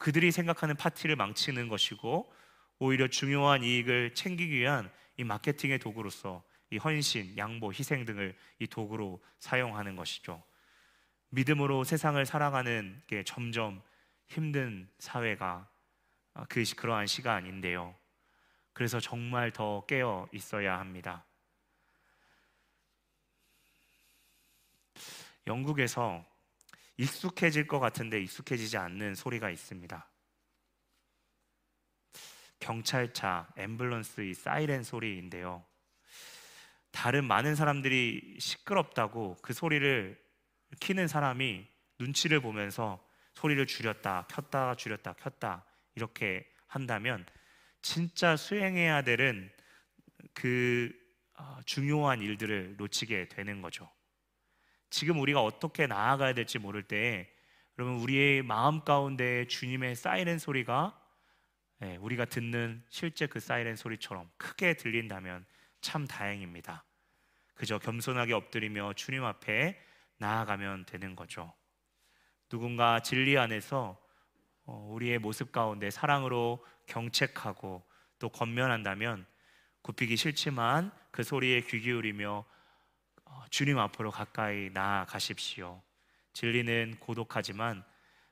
그들이 0.00 0.32
생각하는 0.32 0.74
파티를 0.74 1.14
망치는 1.14 1.68
것이고 1.68 2.32
오히려 2.80 3.06
중요한 3.06 3.62
이익을 3.62 4.14
챙기기 4.14 4.52
위한 4.52 4.90
이 5.16 5.24
마케팅의 5.24 5.78
도구로서 5.78 6.42
이 6.70 6.78
헌신, 6.78 7.38
양보, 7.38 7.72
희생 7.72 8.04
등을 8.04 8.36
이 8.58 8.66
도구로 8.66 9.22
사용하는 9.38 9.94
것이죠. 9.94 10.42
믿음으로 11.28 11.84
세상을 11.84 12.24
살아가는 12.26 13.00
게 13.06 13.22
점점 13.22 13.80
힘든 14.26 14.90
사회가 14.98 15.70
그 16.48 16.64
그러한 16.76 17.06
시간인데요. 17.06 17.94
그래서 18.78 19.00
정말 19.00 19.50
더 19.50 19.84
깨어 19.86 20.28
있어야 20.30 20.78
합니다. 20.78 21.24
영국에서 25.48 26.24
익숙해질 26.96 27.66
것 27.66 27.80
같은데 27.80 28.22
익숙해지지 28.22 28.76
않는 28.76 29.16
소리가 29.16 29.50
있습니다. 29.50 30.08
경찰차, 32.60 33.48
앰뷸런스 33.56 34.24
이 34.24 34.34
사이렌 34.34 34.84
소리인데요. 34.84 35.64
다른 36.92 37.24
많은 37.24 37.56
사람들이 37.56 38.36
시끄럽다고 38.38 39.38
그 39.42 39.52
소리를 39.52 40.24
키는 40.78 41.08
사람이 41.08 41.66
눈치를 41.98 42.40
보면서 42.40 43.04
소리를 43.34 43.66
줄였다, 43.66 44.28
켰다, 44.28 44.76
줄였다, 44.76 45.14
켰다 45.14 45.64
이렇게 45.96 46.48
한다면 46.68 47.26
진짜 47.82 48.36
수행해야 48.36 49.02
되는 49.02 49.50
그 50.34 50.92
아, 51.34 51.60
중요한 51.64 52.20
일들을 52.20 52.76
놓치게 52.76 53.28
되는 53.28 53.62
거죠. 53.62 53.90
지금 54.90 55.20
우리가 55.20 55.42
어떻게 55.42 55.86
나아가야 55.86 56.34
될지 56.34 56.58
모를 56.58 56.82
때 56.82 57.30
여러분 57.78 58.00
우리의 58.00 58.42
마음 58.42 58.84
가운데 58.84 59.46
주님의 59.46 59.94
사이렌 59.94 60.38
소리가 60.38 61.00
예, 61.82 61.96
우리가 61.96 62.24
듣는 62.24 62.84
실제 62.88 63.26
그 63.26 63.38
사이렌 63.38 63.76
소리처럼 63.76 64.28
크게 64.36 64.74
들린다면 64.74 65.46
참 65.80 66.06
다행입니다. 66.06 66.84
그저 67.54 67.78
겸손하게 67.78 68.32
엎드리며 68.32 68.94
주님 68.94 69.24
앞에 69.24 69.80
나아가면 70.16 70.86
되는 70.86 71.14
거죠. 71.14 71.54
누군가 72.48 73.00
진리 73.00 73.38
안에서 73.38 73.90
어, 73.90 74.07
우리의 74.72 75.18
모습 75.18 75.52
가운데 75.52 75.90
사랑으로 75.90 76.64
경책하고 76.86 77.86
또 78.18 78.28
권면한다면 78.28 79.26
굽히기 79.82 80.16
싫지만 80.16 80.90
그 81.10 81.22
소리에 81.22 81.60
귀 81.62 81.80
기울이며 81.80 82.44
어, 83.24 83.44
주님 83.50 83.78
앞으로 83.78 84.10
가까이 84.10 84.70
나아가십시오. 84.70 85.82
진리는 86.32 86.96
고독하지만 87.00 87.84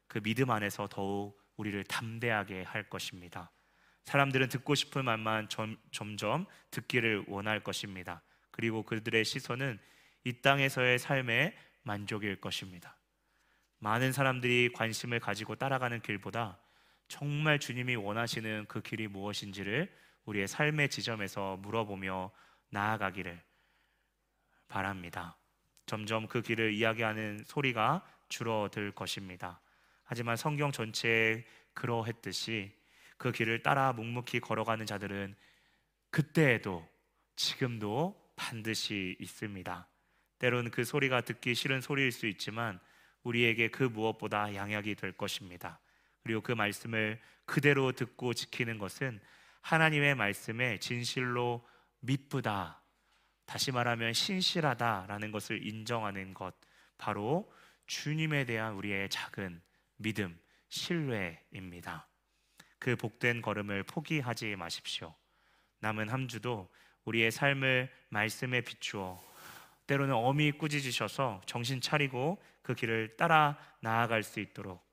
그 0.09 0.20
믿음 0.20 0.51
안에서 0.51 0.87
더욱 0.88 1.38
우리를 1.57 1.83
담대하게 1.85 2.62
할 2.62 2.88
것입니다. 2.88 3.51
사람들은 4.05 4.49
듣고 4.49 4.75
싶은 4.75 5.05
말만 5.05 5.49
점, 5.49 5.77
점점 5.90 6.46
듣기를 6.70 7.25
원할 7.29 7.61
것입니다. 7.64 8.22
그리고 8.51 8.83
그들의 8.83 9.25
시선은 9.25 9.79
이 10.25 10.40
땅에서의 10.40 10.99
삶의 10.99 11.57
만족일 11.83 12.40
것입니다. 12.40 12.96
많은 13.78 14.12
사람들이 14.12 14.70
관심을 14.72 15.20
가지고 15.20 15.54
따라가는 15.54 16.00
길보다 16.00 16.58
정말 17.08 17.58
주님이 17.58 17.96
원하시는 17.96 18.66
그 18.68 18.80
길이 18.80 19.06
무엇인지를 19.06 19.92
우리의 20.24 20.48
삶의 20.48 20.88
지점에서 20.88 21.56
물어보며 21.58 22.32
나아가기를 22.70 23.40
바랍니다. 24.68 25.36
점점 25.86 26.26
그 26.26 26.42
길을 26.42 26.74
이야기하는 26.74 27.44
소리가 27.46 28.04
줄어들 28.28 28.90
것입니다. 28.90 29.60
하지만 30.02 30.36
성경 30.36 30.72
전체에 30.72 31.44
그러했듯이 31.74 32.72
그 33.16 33.30
길을 33.30 33.62
따라 33.62 33.92
묵묵히 33.92 34.40
걸어가는 34.40 34.84
자들은 34.84 35.36
그때에도 36.10 36.86
지금도 37.36 38.32
반드시 38.34 39.16
있습니다. 39.20 39.88
때로는 40.38 40.70
그 40.70 40.84
소리가 40.84 41.22
듣기 41.22 41.54
싫은 41.54 41.80
소리일 41.80 42.12
수 42.12 42.26
있지만 42.26 42.80
우리에게 43.26 43.68
그 43.68 43.82
무엇보다 43.82 44.54
양약이 44.54 44.94
될 44.94 45.12
것입니다. 45.12 45.80
그리고 46.22 46.40
그 46.40 46.52
말씀을 46.52 47.20
그대로 47.44 47.92
듣고 47.92 48.34
지키는 48.34 48.78
것은 48.78 49.20
하나님의 49.62 50.14
말씀에 50.14 50.78
진실로 50.78 51.66
미쁘다. 52.00 52.80
다시 53.44 53.72
말하면 53.72 54.12
신실하다라는 54.12 55.32
것을 55.32 55.66
인정하는 55.66 56.34
것. 56.34 56.54
바로 56.98 57.52
주님에 57.86 58.44
대한 58.44 58.74
우리의 58.74 59.08
작은 59.08 59.60
믿음, 59.96 60.38
신뢰입니다. 60.68 62.08
그 62.78 62.94
복된 62.94 63.42
걸음을 63.42 63.82
포기하지 63.84 64.54
마십시오. 64.56 65.14
남은 65.80 66.08
한 66.08 66.28
주도 66.28 66.68
우리의 67.04 67.30
삶을 67.30 67.90
말씀에 68.08 68.60
비추어 68.60 69.20
때로는 69.86 70.14
어미 70.14 70.52
꾸짖으셔서 70.52 71.42
정신 71.46 71.80
차리고 71.80 72.40
그 72.66 72.74
길을 72.74 73.16
따라 73.16 73.57
나아갈 73.79 74.24
수 74.24 74.40
있도록 74.40 74.85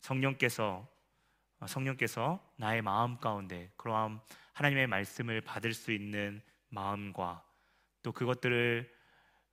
성령께서 0.00 0.86
성령께서 1.66 2.46
나의 2.56 2.82
마음 2.82 3.16
가운데 3.16 3.72
그러한 3.78 4.20
하나님의 4.52 4.86
말씀을 4.86 5.40
받을 5.40 5.72
수 5.72 5.92
있는 5.92 6.42
마음과 6.68 7.42
또 8.02 8.12
그것들을 8.12 8.92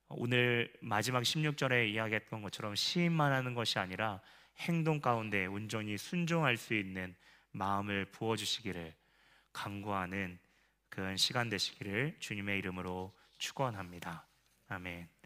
오늘 0.08 0.70
마지막 0.82 1.22
16절에 1.22 1.88
이야기했던 1.88 2.42
것처럼 2.42 2.74
시인만 2.74 3.32
하는 3.32 3.54
것이 3.54 3.78
아니라 3.78 4.20
행동 4.58 5.00
가운데 5.00 5.46
온전히 5.46 5.96
순종할 5.96 6.58
수 6.58 6.74
있는 6.74 7.16
마음을 7.52 8.04
부어 8.10 8.36
주시기를 8.36 8.94
간구하는 9.54 10.38
그런 10.90 11.16
시간 11.16 11.48
되시기를 11.48 12.16
주님의 12.18 12.58
이름으로 12.58 13.16
축원합니다. 13.38 14.26
아멘. 14.68 15.19